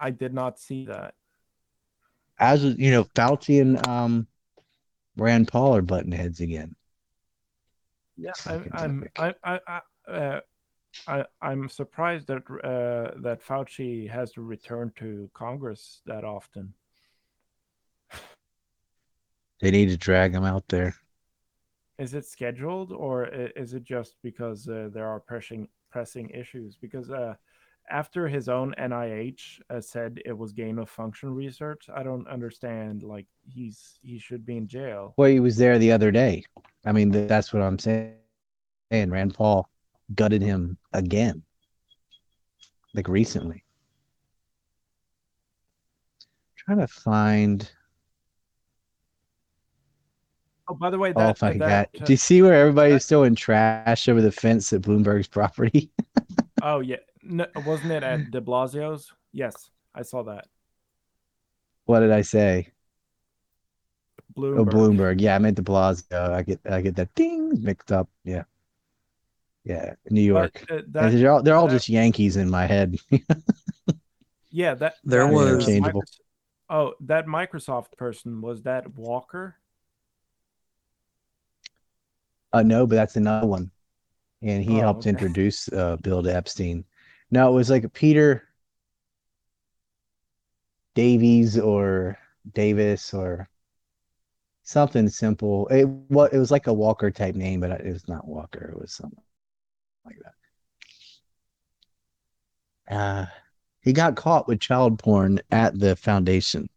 [0.00, 1.14] I did not see that.
[2.38, 4.26] As you know, Fauci and um,
[5.20, 6.74] Rand Paul are button heads again.
[8.16, 10.40] Yeah, I, I'm, I, I, I, uh,
[11.06, 16.72] I, I'm surprised that uh, that Fauci has to return to Congress that often.
[19.60, 20.94] They need to drag him out there.
[21.98, 26.76] Is it scheduled, or is it just because uh, there are pressing pressing issues?
[26.80, 27.34] Because uh,
[27.88, 33.02] after his own NIH uh, said it was gain of function research, I don't understand.
[33.02, 35.14] Like he's he should be in jail.
[35.16, 36.44] Well, he was there the other day.
[36.84, 38.14] I mean, that's what I'm saying.
[38.90, 39.68] And Rand Paul
[40.14, 41.42] gutted him again,
[42.94, 43.64] like recently.
[46.68, 47.70] I'm trying to find.
[50.68, 51.90] Oh, by the way, that, oh my that!
[52.00, 55.90] Uh, Do you see where everybody's throwing trash over the fence at Bloomberg's property?
[56.62, 59.12] oh yeah, no, wasn't it at De Blasio's?
[59.32, 60.46] Yes, I saw that.
[61.84, 62.68] What did I say?
[64.36, 64.58] Bloomberg.
[64.58, 65.20] Oh, Bloomberg.
[65.20, 66.32] Yeah, I meant De Blasio.
[66.32, 68.08] I get I get that ding mixed up.
[68.24, 68.44] Yeah.
[69.64, 70.64] Yeah, New York.
[70.68, 72.96] But, uh, that, they're all, they're all that, just Yankees in my head.
[74.50, 76.02] yeah, that there that was changeable.
[76.68, 79.56] Oh, that Microsoft person was that Walker?
[82.52, 83.70] Uh, no, but that's another one,
[84.42, 85.10] and he oh, helped okay.
[85.10, 86.84] introduce uh, Bill to Epstein.
[87.30, 88.48] No, it was like Peter
[90.94, 92.18] Davies or
[92.52, 93.48] Davis or
[94.62, 95.66] something simple.
[95.68, 98.70] It what it was like a Walker type name, but it was not Walker.
[98.72, 99.22] It was something
[100.04, 100.18] like
[102.88, 102.94] that.
[102.94, 103.26] Uh,
[103.82, 106.68] he got caught with child porn at the foundation.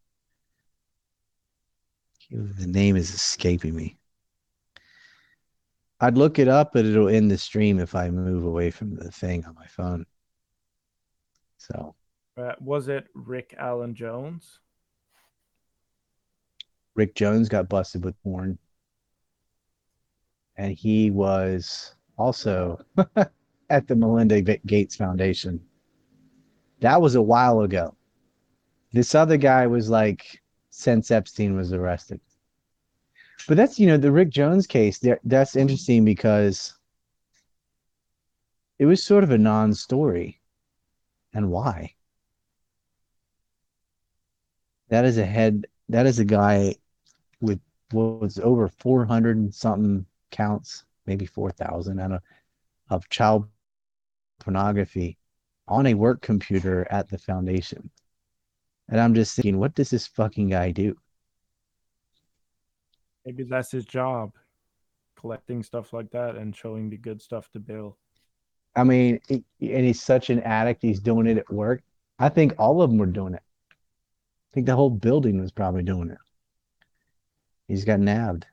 [2.31, 3.97] The name is escaping me.
[5.99, 9.11] I'd look it up, but it'll end the stream if I move away from the
[9.11, 10.05] thing on my phone.
[11.63, 11.95] So,
[12.37, 14.59] uh, was it Rick Allen Jones?
[16.93, 18.57] Rick Jones got busted with porn,
[20.57, 22.83] and he was also
[23.69, 25.61] at the Melinda Gates Foundation.
[26.81, 27.95] That was a while ago.
[28.91, 32.19] This other guy was like since Epstein was arrested.
[33.47, 35.01] But that's you know the Rick Jones case.
[35.23, 36.73] That's interesting because
[38.79, 40.41] it was sort of a non-story,
[41.33, 41.95] and why?
[44.89, 45.67] That is a head.
[45.89, 46.75] That is a guy
[47.41, 47.59] with
[47.91, 52.21] what was over four hundred something counts maybe 4,000 of,
[52.89, 53.47] of child
[54.39, 55.17] pornography
[55.67, 57.89] on a work computer at the foundation.
[58.89, 60.95] And I'm just thinking, what does this fucking guy do?
[63.25, 64.33] Maybe that's his job,
[65.17, 67.97] collecting stuff like that and showing the good stuff to Bill.
[68.75, 70.81] I mean, and he's such an addict.
[70.81, 71.83] He's doing it at work.
[72.19, 73.43] I think all of them were doing it.
[73.43, 76.17] I think the whole building was probably doing it.
[77.67, 78.45] He's got nabbed.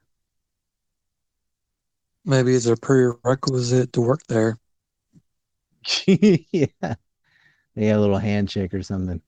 [2.24, 4.58] Maybe it's a prerequisite to work there.
[6.06, 6.94] yeah.
[7.74, 9.22] Yeah, a little handshake or something.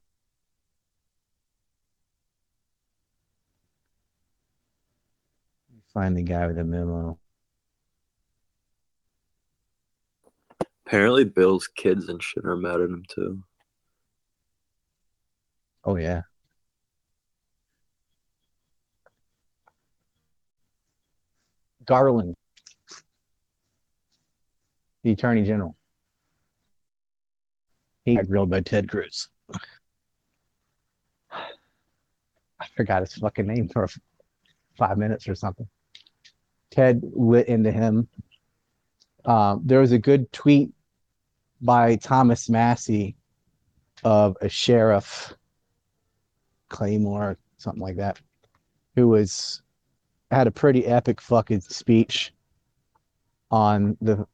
[5.93, 7.19] Find the guy with the memo.
[10.87, 13.43] Apparently, Bill's kids and shit are mad at him too.
[15.85, 16.23] Oh yeah.
[21.85, 22.37] Garland
[25.03, 25.77] the Attorney General.
[28.05, 29.29] He got grilled by Ted Cruz.
[31.31, 33.89] I forgot his fucking name for
[34.77, 35.69] five minutes or something.
[36.71, 38.09] Ted lit into him.
[39.25, 40.71] Um, there was a good tweet
[41.61, 43.17] by Thomas Massie
[44.05, 45.33] of a sheriff,
[46.69, 48.21] Claymore, something like that,
[48.97, 49.63] who was
[50.31, 52.33] had a pretty epic fucking speech
[53.51, 54.27] on the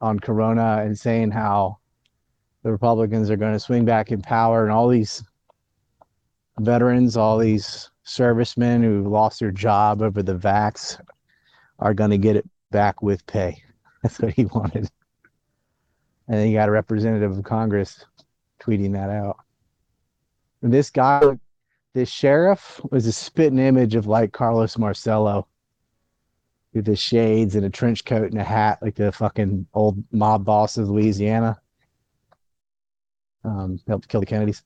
[0.00, 1.78] on Corona and saying how
[2.62, 5.22] the Republicans are going to swing back in power and all these
[6.60, 11.00] veterans, all these servicemen who lost their job over the vax
[11.78, 13.62] are going to get it back with pay.
[14.04, 14.90] That's what he wanted.
[16.28, 18.04] And then you got a representative of Congress
[18.60, 19.38] tweeting that out.
[20.60, 21.22] And this guy,
[21.94, 25.48] this sheriff, was a spitting image of like Carlos Marcello
[26.74, 30.44] with the shades and a trench coat and a hat, like the fucking old mob
[30.44, 31.58] boss of Louisiana.
[33.42, 34.62] Um, helped kill the Kennedys.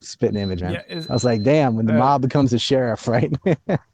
[0.00, 0.72] Spitting image, man.
[0.72, 3.32] Yeah, is, I was like, damn, when the uh, mob becomes a sheriff, right?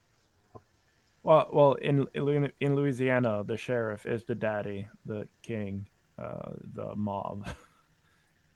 [1.23, 5.87] well, well, in in Louisiana, the sheriff is the daddy, the king,
[6.19, 7.49] uh, the mob.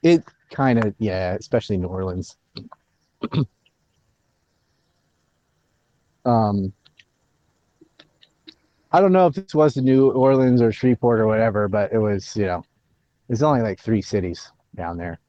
[0.03, 2.37] It kind of, yeah, especially New Orleans.
[6.25, 6.73] um,
[8.91, 12.37] I don't know if this was New Orleans or Shreveport or whatever, but it was,
[12.37, 12.65] you know,
[13.29, 15.21] there's only like three cities down there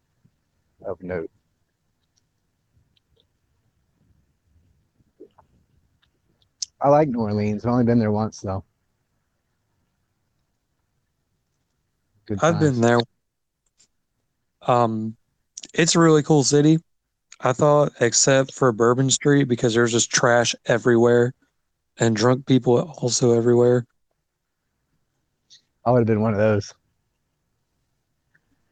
[0.88, 1.30] of note.
[6.84, 7.66] I like New Orleans.
[7.66, 8.64] I've only been there once though.
[12.26, 13.00] Good I've been there.
[14.68, 15.16] Um,
[15.74, 16.78] it's a really cool city.
[17.40, 21.34] I thought, except for Bourbon Street, because there's just trash everywhere
[22.00, 23.86] and drunk people also everywhere.
[25.86, 26.74] I would have been one of those.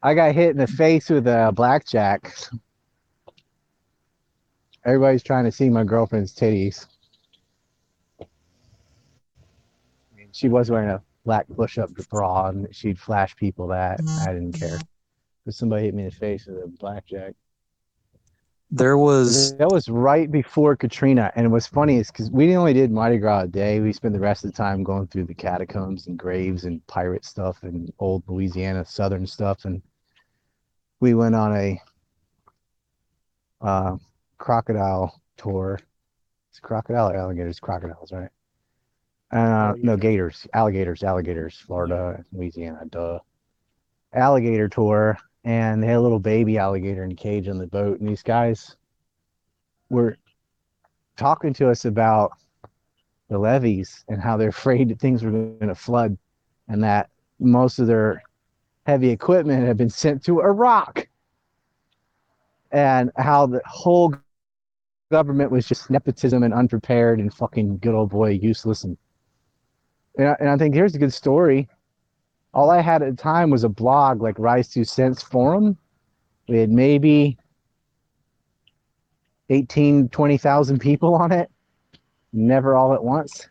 [0.04, 2.34] I got hit in the face with a blackjack.
[4.86, 6.88] Everybody's trying to see my girlfriend's titties.
[10.32, 14.00] She was wearing a black push-up bra, and she'd flash people that.
[14.22, 14.80] I didn't care.
[15.46, 17.34] But somebody hit me in the face with a blackjack.
[18.74, 22.90] There was that was right before Katrina, and what's funny is because we only did
[22.90, 23.82] Mardi Gras a day.
[23.82, 27.26] We spent the rest of the time going through the catacombs and graves and pirate
[27.26, 29.82] stuff and old Louisiana Southern stuff, and
[31.02, 31.82] we went on a
[33.60, 33.98] uh,
[34.38, 35.80] crocodile tour.
[36.50, 37.60] It's crocodile or alligators?
[37.60, 38.30] Crocodiles, right?
[39.32, 43.20] Uh, no, gators, alligators, alligators, Florida, Louisiana, duh.
[44.14, 48.00] Alligator tour, and they had a little baby alligator in a cage on the boat.
[48.02, 48.76] And these guys
[49.90, 50.18] were
[51.16, 52.32] talking to us about
[53.30, 56.18] the levees and how they're afraid that things were going to flood
[56.68, 57.10] and that
[57.40, 58.22] most of their
[58.86, 61.08] heavy equipment had been sent to Iraq
[62.72, 64.14] and how the whole
[65.10, 68.98] government was just nepotism and unprepared and fucking good old boy useless and
[70.18, 71.70] and I, and I think here's a good story
[72.54, 75.78] all I had at the time was a blog like Rise Two Cents Forum.
[76.48, 77.38] We had maybe
[79.50, 81.50] 18, 20,000 people on it,
[82.34, 83.48] never all at once.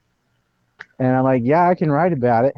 [0.98, 2.54] And I'm like, yeah, I can write about it.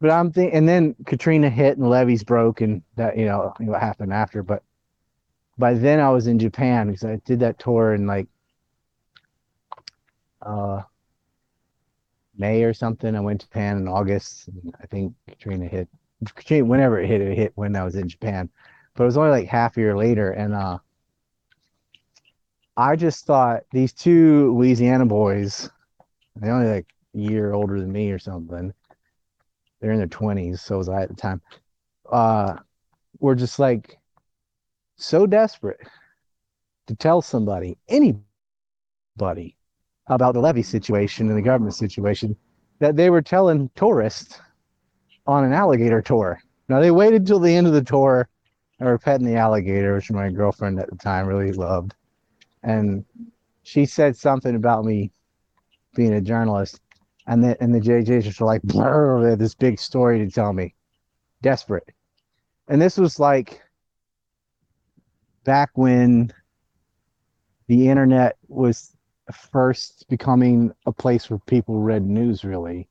[0.00, 3.80] But I'm thinking, and then Katrina hit and levees broke, and that, you know, what
[3.80, 4.42] happened after.
[4.42, 4.62] But
[5.58, 8.26] by then I was in Japan because I did that tour in like,
[10.42, 10.82] uh,
[12.36, 13.14] May or something.
[13.14, 14.48] I went to Japan in August.
[14.80, 15.88] I think Katrina hit.
[16.34, 18.48] Katrina, whenever it hit, it hit when I was in Japan.
[18.94, 20.78] But it was only like half a year later, and uh,
[22.76, 25.68] I just thought these two Louisiana boys,
[26.36, 28.72] they're only like a year older than me or something.
[29.80, 31.42] They're in their twenties, so was I at the time.
[32.10, 32.56] Uh,
[33.18, 33.98] were just like
[34.96, 35.80] so desperate
[36.86, 39.56] to tell somebody, anybody,
[40.08, 42.36] about the levee situation and the government situation
[42.78, 44.40] that they were telling tourists
[45.26, 46.40] on an alligator tour.
[46.68, 48.28] Now they waited till the end of the tour
[48.78, 51.94] and were petting the alligator, which my girlfriend at the time really loved.
[52.62, 53.04] And
[53.62, 55.10] she said something about me
[55.94, 56.80] being a journalist.
[57.26, 60.52] And the and the JJs just were like, they had this big story to tell
[60.52, 60.74] me.
[61.40, 61.88] Desperate.
[62.68, 63.62] And this was like
[65.44, 66.32] back when
[67.68, 68.93] the internet was
[69.32, 72.88] first becoming a place where people read news really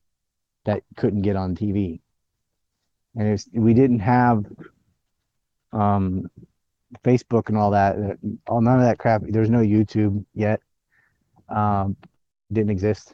[0.66, 2.00] that couldn't get on TV.
[3.16, 4.46] And was, we didn't have
[5.72, 6.30] um,
[7.04, 7.96] Facebook and all that.
[8.48, 9.22] All none of that crap.
[9.28, 10.62] There's no YouTube yet.
[11.50, 11.96] Um,
[12.52, 13.14] didn't exist.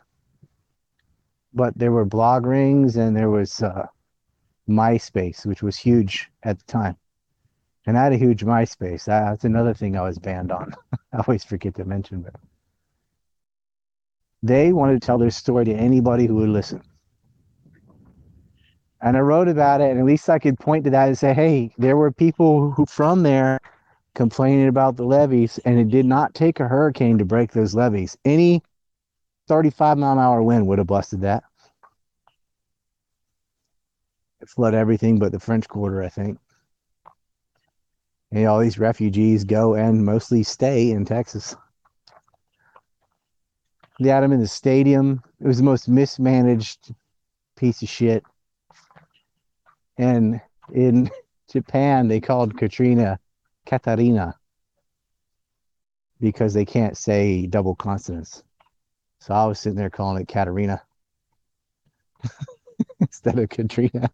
[1.54, 3.88] But there were blog rings and there was uh,
[4.70, 6.96] MySpace, which was huge at the time.
[7.88, 9.06] And I had a huge MySpace.
[9.06, 10.74] That's another thing I was banned on.
[11.14, 12.36] I always forget to mention, but
[14.42, 16.82] They wanted to tell their story to anybody who would listen.
[19.02, 21.34] And I wrote about it, and at least I could point to that and say,
[21.34, 23.60] hey, there were people who from there
[24.14, 28.18] complaining about the levees, and it did not take a hurricane to break those levees.
[28.26, 28.62] Any
[29.48, 31.44] 35 mile an hour wind would have busted that.
[34.42, 36.38] It flooded everything but the French Quarter, I think.
[38.32, 41.56] And all these refugees go and mostly stay in Texas.
[44.00, 45.22] They had them in the stadium.
[45.42, 46.94] It was the most mismanaged
[47.58, 48.24] piece of shit.
[49.98, 50.40] And
[50.74, 51.10] in
[51.52, 53.20] Japan, they called Katrina
[53.66, 54.36] Katarina
[56.22, 58.44] because they can't say double consonants.
[59.20, 60.82] So I was sitting there calling it Katarina
[63.00, 64.10] instead of Katrina.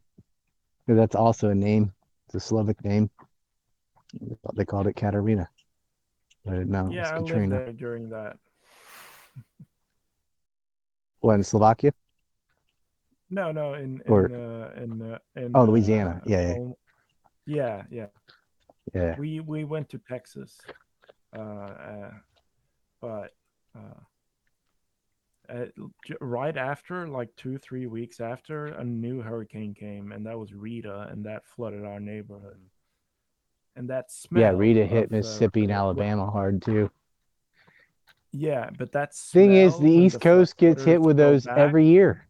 [0.87, 1.93] That's also a name.
[2.27, 3.09] It's a Slavic name.
[4.55, 5.47] They called it Katarina.
[6.43, 8.37] But no, yeah, I lived there during that.
[11.19, 11.91] What in Slovakia?
[13.29, 16.21] No, no, in in or, uh, in, uh, in oh Louisiana.
[16.21, 16.73] Uh, yeah, yeah,
[17.45, 18.07] yeah, yeah.
[18.93, 19.15] Yeah.
[19.17, 20.59] We we went to Texas,
[21.35, 22.11] uh, uh
[23.01, 23.33] but
[23.75, 23.99] uh,
[25.49, 25.65] uh,
[26.21, 31.07] right after, like two three weeks after, a new hurricane came, and that was Rita,
[31.11, 32.59] and that flooded our neighborhood.
[33.75, 34.41] And that smell.
[34.41, 36.89] Yeah, Rita hit of, Mississippi and Alabama hard too.
[38.37, 41.87] Yeah, but that's thing is, the East the Coast gets hit with those back, every
[41.87, 42.27] year.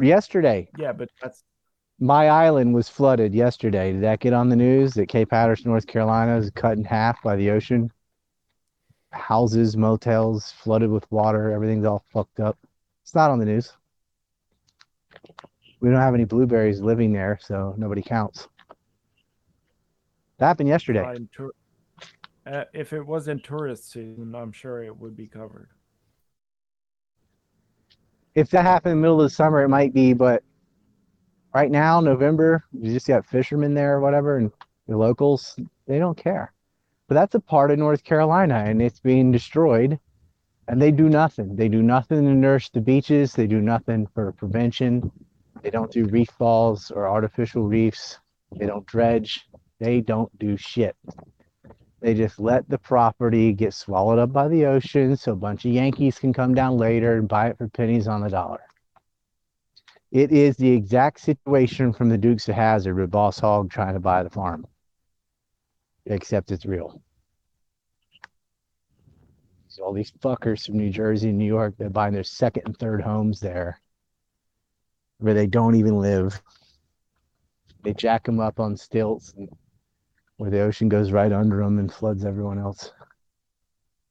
[0.00, 0.68] Yesterday.
[0.78, 1.42] Yeah, but that's
[1.98, 3.92] my island was flooded yesterday.
[3.92, 7.20] Did that get on the news that Cape Hatteras, North Carolina, is cut in half
[7.22, 7.90] by the ocean?
[9.10, 11.50] Houses, motels flooded with water.
[11.50, 12.56] Everything's all fucked up.
[13.02, 13.72] It's not on the news.
[15.80, 18.46] We don't have any blueberries living there, so nobody counts.
[20.38, 21.26] That happened yesterday.
[22.46, 25.68] Uh, if it wasn't tourist season, I'm sure it would be covered.
[28.36, 30.44] If that happened in the middle of the summer, it might be, but
[31.52, 34.52] right now, November, you just got fishermen there or whatever, and
[34.86, 35.58] the locals,
[35.88, 36.52] they don't care.
[37.08, 39.98] But that's a part of North Carolina, and it's being destroyed,
[40.68, 41.56] and they do nothing.
[41.56, 43.32] They do nothing to nurse the beaches.
[43.32, 45.10] They do nothing for prevention.
[45.62, 48.18] They don't do reef balls or artificial reefs.
[48.56, 49.48] They don't dredge.
[49.80, 50.94] They don't do shit.
[52.00, 55.72] They just let the property get swallowed up by the ocean so a bunch of
[55.72, 58.60] Yankees can come down later and buy it for pennies on the dollar.
[60.12, 64.00] It is the exact situation from the Dukes of Hazzard with Boss Hogg trying to
[64.00, 64.66] buy the farm,
[66.04, 67.02] except it's real.
[69.68, 72.78] So all these fuckers from New Jersey and New York, they're buying their second and
[72.78, 73.80] third homes there
[75.18, 76.40] where they don't even live.
[77.82, 79.48] They jack them up on stilts and
[80.36, 82.92] where the ocean goes right under them and floods everyone else.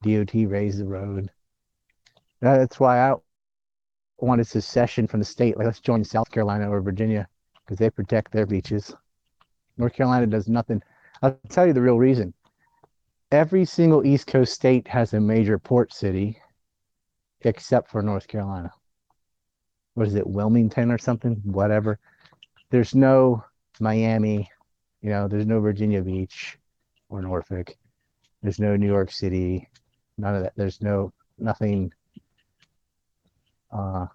[0.02, 1.30] DOT raised the road.
[2.41, 3.15] That's why I
[4.18, 5.57] wanted secession from the state.
[5.57, 7.27] Like, let's join South Carolina or Virginia
[7.64, 8.93] because they protect their beaches.
[9.77, 10.81] North Carolina does nothing.
[11.22, 12.34] I'll tell you the real reason.
[13.31, 16.38] Every single East Coast state has a major port city
[17.41, 18.72] except for North Carolina.
[19.95, 21.41] What is it, Wilmington or something?
[21.43, 21.99] Whatever.
[22.69, 23.43] There's no
[23.80, 24.49] Miami,
[25.06, 26.57] you know, there's no Virginia Beach
[27.10, 27.77] or Norfolk.
[28.41, 29.69] There's no New York City.
[30.18, 30.53] None of that.
[30.56, 31.94] There's no nothing
[33.72, 34.07] uh,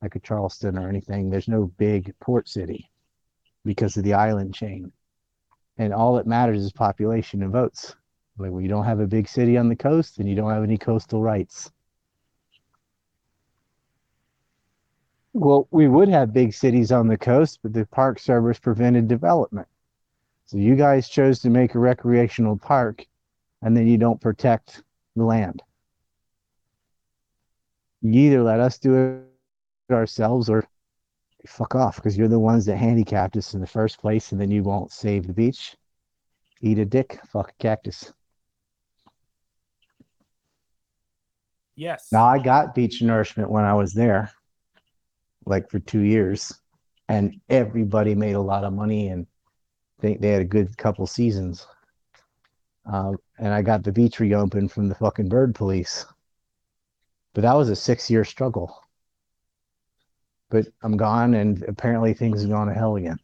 [0.00, 1.30] like a Charleston or anything.
[1.30, 2.88] There's no big port city
[3.64, 4.92] because of the island chain.
[5.78, 7.96] And all that matters is population and votes.
[8.38, 10.62] Like when you don't have a big city on the coast, then you don't have
[10.62, 11.72] any coastal rights.
[15.38, 19.68] Well, we would have big cities on the coast, but the Park Service prevented development.
[20.46, 23.04] So you guys chose to make a recreational park,
[23.60, 24.82] and then you don't protect
[25.14, 25.62] the land.
[28.00, 30.66] You either let us do it ourselves or
[31.46, 34.50] fuck off because you're the ones that handicapped us in the first place, and then
[34.50, 35.76] you won't save the beach.
[36.62, 38.10] Eat a dick, fuck a cactus.
[41.74, 42.08] Yes.
[42.10, 44.32] Now I got beach nourishment when I was there
[45.46, 46.52] like for two years,
[47.08, 49.26] and everybody made a lot of money, and
[50.00, 51.66] they they had a good couple seasons.
[52.84, 56.04] Um, and I got the beach reopened from the fucking bird police,
[57.34, 58.82] but that was a six year struggle.
[60.50, 63.18] But I'm gone, and apparently things have gone to hell again.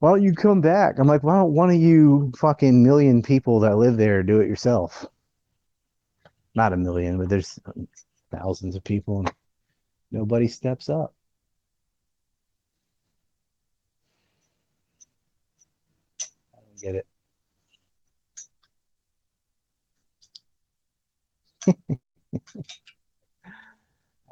[0.00, 0.98] Why don't you come back?
[0.98, 4.48] I'm like, why don't one of you fucking million people that live there do it
[4.48, 5.04] yourself?
[6.54, 7.58] Not a million, but there's
[8.30, 9.20] thousands of people.
[9.20, 9.32] And
[10.10, 11.14] Nobody steps up.
[16.54, 17.06] I don't get it.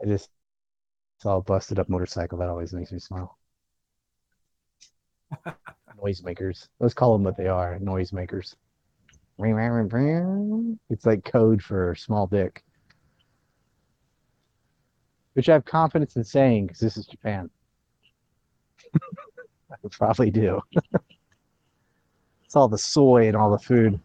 [0.02, 0.30] I just
[1.20, 2.36] saw a busted up motorcycle.
[2.38, 3.38] That always makes me smile.
[6.02, 6.68] noisemakers.
[6.80, 8.54] Let's call them what they are noisemakers.
[10.90, 12.62] It's like code for small dick.
[15.36, 17.50] Which I have confidence in saying because this is Japan.
[19.70, 20.62] I probably do.
[22.46, 24.00] it's all the soy and all the food.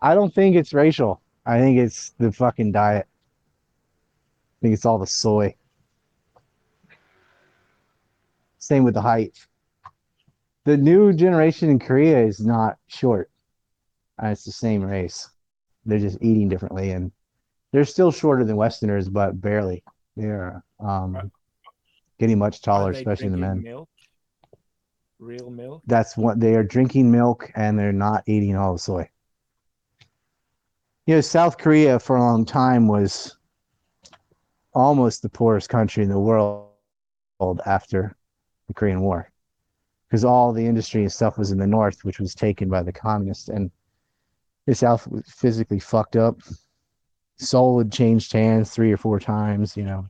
[0.00, 1.20] I don't think it's racial.
[1.44, 3.08] I think it's the fucking diet.
[3.08, 5.56] I think it's all the soy.
[8.58, 9.36] Same with the height.
[10.64, 13.32] The new generation in Korea is not short.
[14.22, 15.28] Uh, it's the same race.
[15.84, 17.10] They're just eating differently, and
[17.72, 19.82] they're still shorter than Westerners, but barely.
[20.16, 21.30] They're um,
[22.18, 23.62] getting much taller, especially the men.
[23.62, 23.88] Milk?
[25.18, 25.82] Real milk?
[25.86, 29.08] That's what they are drinking milk, and they're not eating all the soy.
[31.06, 33.36] You know, South Korea for a long time was
[34.74, 36.70] almost the poorest country in the world
[37.64, 38.16] after
[38.68, 39.30] the Korean War
[40.08, 42.92] because all the industry and stuff was in the north, which was taken by the
[42.92, 43.70] communists, and
[44.66, 46.40] the south was physically fucked up.
[47.38, 50.08] Seoul had changed hands three or four times, you know,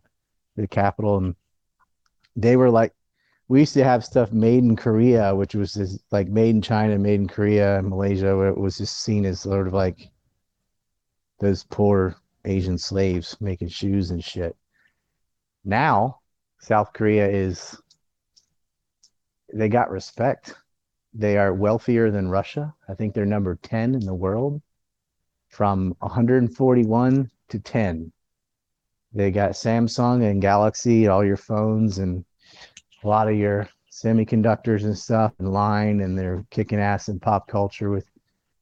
[0.56, 1.34] the capital, and
[2.36, 2.92] they were like,
[3.48, 6.98] we used to have stuff made in Korea, which was just like made in China,
[6.98, 10.10] made in Korea, and Malaysia, where it was just seen as sort of like
[11.38, 14.56] those poor Asian slaves making shoes and shit.
[15.64, 16.20] Now,
[16.58, 17.76] South Korea is
[19.52, 20.54] they got respect.
[21.14, 22.74] They are wealthier than Russia.
[22.88, 24.60] I think they're number 10 in the world
[25.56, 28.12] from 141 to 10.
[29.14, 32.22] They got Samsung and Galaxy, all your phones and
[33.02, 37.48] a lot of your semiconductors and stuff in line, and they're kicking ass in pop
[37.48, 38.06] culture with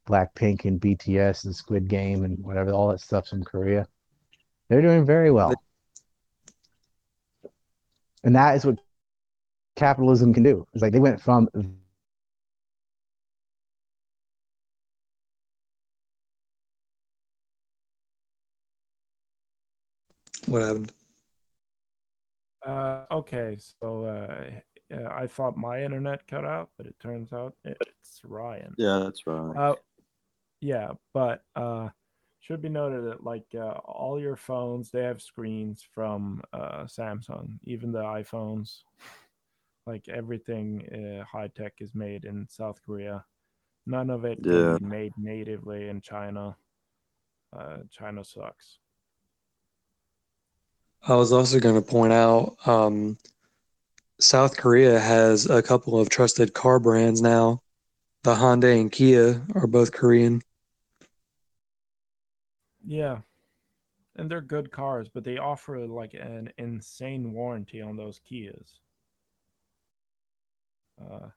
[0.08, 3.88] Blackpink and BTS and Squid Game and whatever, all that stuff's from Korea.
[4.68, 5.52] They're doing very well.
[8.22, 8.78] And that is what
[9.74, 10.64] capitalism can do.
[10.72, 11.48] It's like they went from
[20.46, 20.92] What happened?
[22.66, 28.20] Uh, okay, so uh, I thought my internet cut out, but it turns out it's
[28.24, 28.74] Ryan.
[28.78, 29.56] Yeah, that's right.
[29.56, 29.74] Uh,
[30.60, 31.88] yeah, but uh,
[32.40, 37.58] should be noted that like uh, all your phones they have screens from uh, Samsung,
[37.64, 38.82] even the iPhones
[39.86, 43.24] like everything uh, high tech is made in South Korea.
[43.86, 44.52] None of it yeah.
[44.52, 46.56] can be made natively in China.
[47.54, 48.78] Uh, China sucks.
[51.06, 53.18] I was also going to point out um,
[54.20, 57.60] South Korea has a couple of trusted car brands now.
[58.22, 60.40] The Hyundai and Kia are both Korean.
[62.86, 63.18] Yeah.
[64.16, 68.78] And they're good cars, but they offer like an insane warranty on those Kias.
[71.00, 71.28] Uh,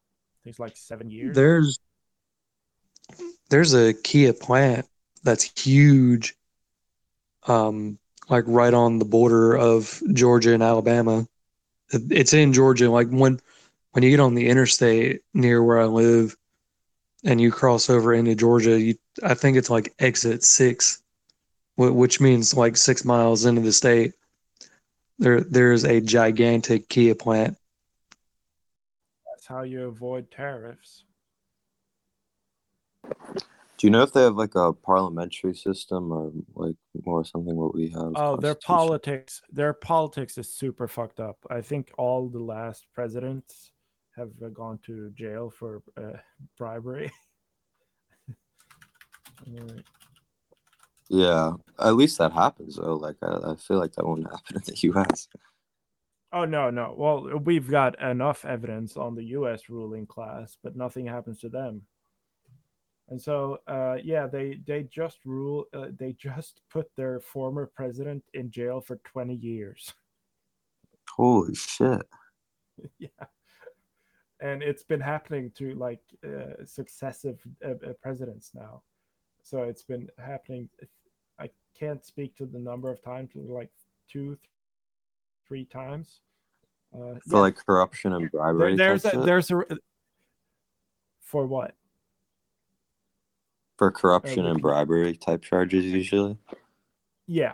[0.45, 1.35] takes like seven years.
[1.35, 1.79] There's
[3.49, 4.85] there's a Kia plant
[5.23, 6.35] that's huge,
[7.47, 7.97] um,
[8.29, 11.27] like right on the border of Georgia and Alabama.
[11.91, 12.89] It's in Georgia.
[12.89, 13.39] Like when
[13.91, 16.35] when you get on the interstate near where I live,
[17.23, 21.01] and you cross over into Georgia, you I think it's like exit six,
[21.77, 24.13] which means like six miles into the state.
[25.19, 27.57] There there's a gigantic Kia plant
[29.31, 31.05] That's how you avoid tariffs.
[33.77, 36.75] Do you know if they have like a parliamentary system or like
[37.05, 38.13] or something what we have?
[38.15, 41.37] Oh, their politics, their politics is super fucked up.
[41.51, 43.71] I think all the last presidents
[44.15, 46.17] have uh, gone to jail for uh,
[46.57, 47.11] bribery.
[51.09, 52.95] yeah, at least that happens though.
[52.95, 55.27] Like I, I feel like that won't happen in the U.S.
[56.33, 56.95] Oh no, no.
[56.97, 59.69] Well, we've got enough evidence on the U.S.
[59.69, 61.83] ruling class, but nothing happens to them.
[63.09, 65.65] And so, uh, yeah, they they just rule.
[65.73, 69.93] Uh, they just put their former president in jail for twenty years.
[71.15, 72.05] Holy shit!
[72.99, 73.07] yeah,
[74.39, 78.81] and it's been happening to like uh, successive uh, uh, presidents now.
[79.41, 80.69] So it's been happening.
[81.39, 83.69] I can't speak to the number of times, like
[84.11, 84.37] two,
[85.47, 86.19] three times.
[86.93, 87.39] Uh, for yeah.
[87.39, 88.75] like corruption and bribery.
[88.75, 89.63] There, there's a, there's a
[91.21, 91.75] for what?
[93.77, 96.37] For corruption uh, and bribery type charges usually.
[97.27, 97.53] Yeah.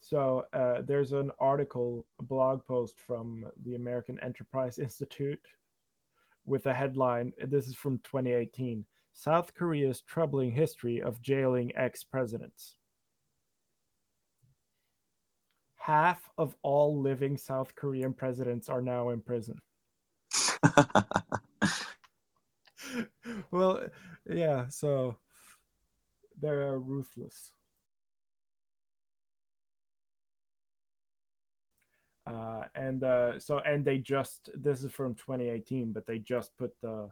[0.00, 5.40] So uh, there's an article, a blog post from the American Enterprise Institute
[6.44, 7.32] with a headline.
[7.46, 8.84] This is from 2018.
[9.14, 12.76] South Korea's troubling history of jailing ex presidents.
[15.82, 19.58] half of all living South Korean presidents are now in prison.
[23.50, 23.80] well,
[24.28, 25.16] yeah, so
[26.40, 27.52] they're ruthless.
[32.26, 36.72] Uh, and uh, so, and they just this is from 2018, but they just put
[36.80, 37.08] the,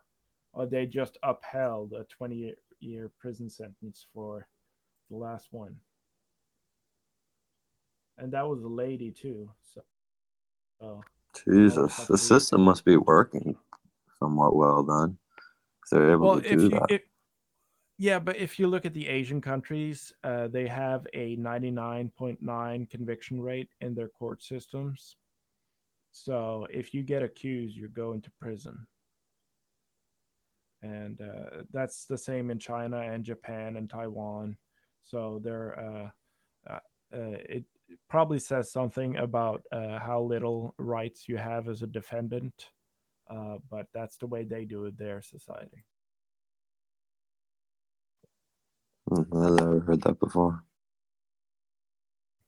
[0.53, 4.47] or they just upheld a 20 year prison sentence for
[5.11, 5.75] the last one,
[8.19, 9.51] and that was a lady too.
[9.75, 9.83] So,
[10.79, 11.03] so
[11.45, 13.57] Jesus, the system must be working
[14.21, 15.19] somewhat well then.
[15.91, 16.87] They're able well, to if do you, that.
[16.89, 17.03] if,
[17.99, 23.41] yeah, but if you look at the Asian countries, uh, they have a 99.9 conviction
[23.41, 25.17] rate in their court systems.
[26.13, 28.87] So if you get accused, you're going to prison.
[30.83, 34.57] And uh, that's the same in China and Japan and Taiwan.
[35.05, 36.79] So they're, uh, uh,
[37.13, 37.65] uh, it
[38.09, 42.71] probably says something about uh, how little rights you have as a defendant.
[43.31, 45.85] Uh, but that's the way they do it, their society.
[49.09, 50.65] Hmm, I've never heard that before.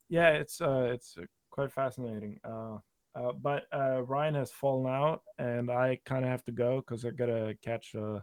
[0.09, 1.17] Yeah, it's uh, it's
[1.49, 2.39] quite fascinating.
[2.43, 2.77] Uh,
[3.15, 7.05] uh, but uh, Ryan has fallen out, and I kind of have to go because
[7.05, 8.19] I gotta catch uh,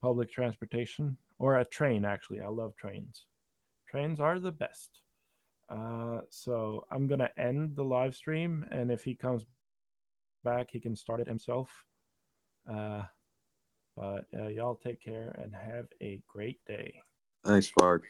[0.00, 2.04] public transportation or a train.
[2.04, 3.26] Actually, I love trains.
[3.88, 5.00] Trains are the best.
[5.68, 9.44] Uh, so I'm gonna end the live stream, and if he comes
[10.42, 11.68] back, he can start it himself.
[12.70, 13.02] Uh,
[13.96, 16.94] but uh, y'all take care and have a great day.
[17.44, 18.04] Thanks, Spark.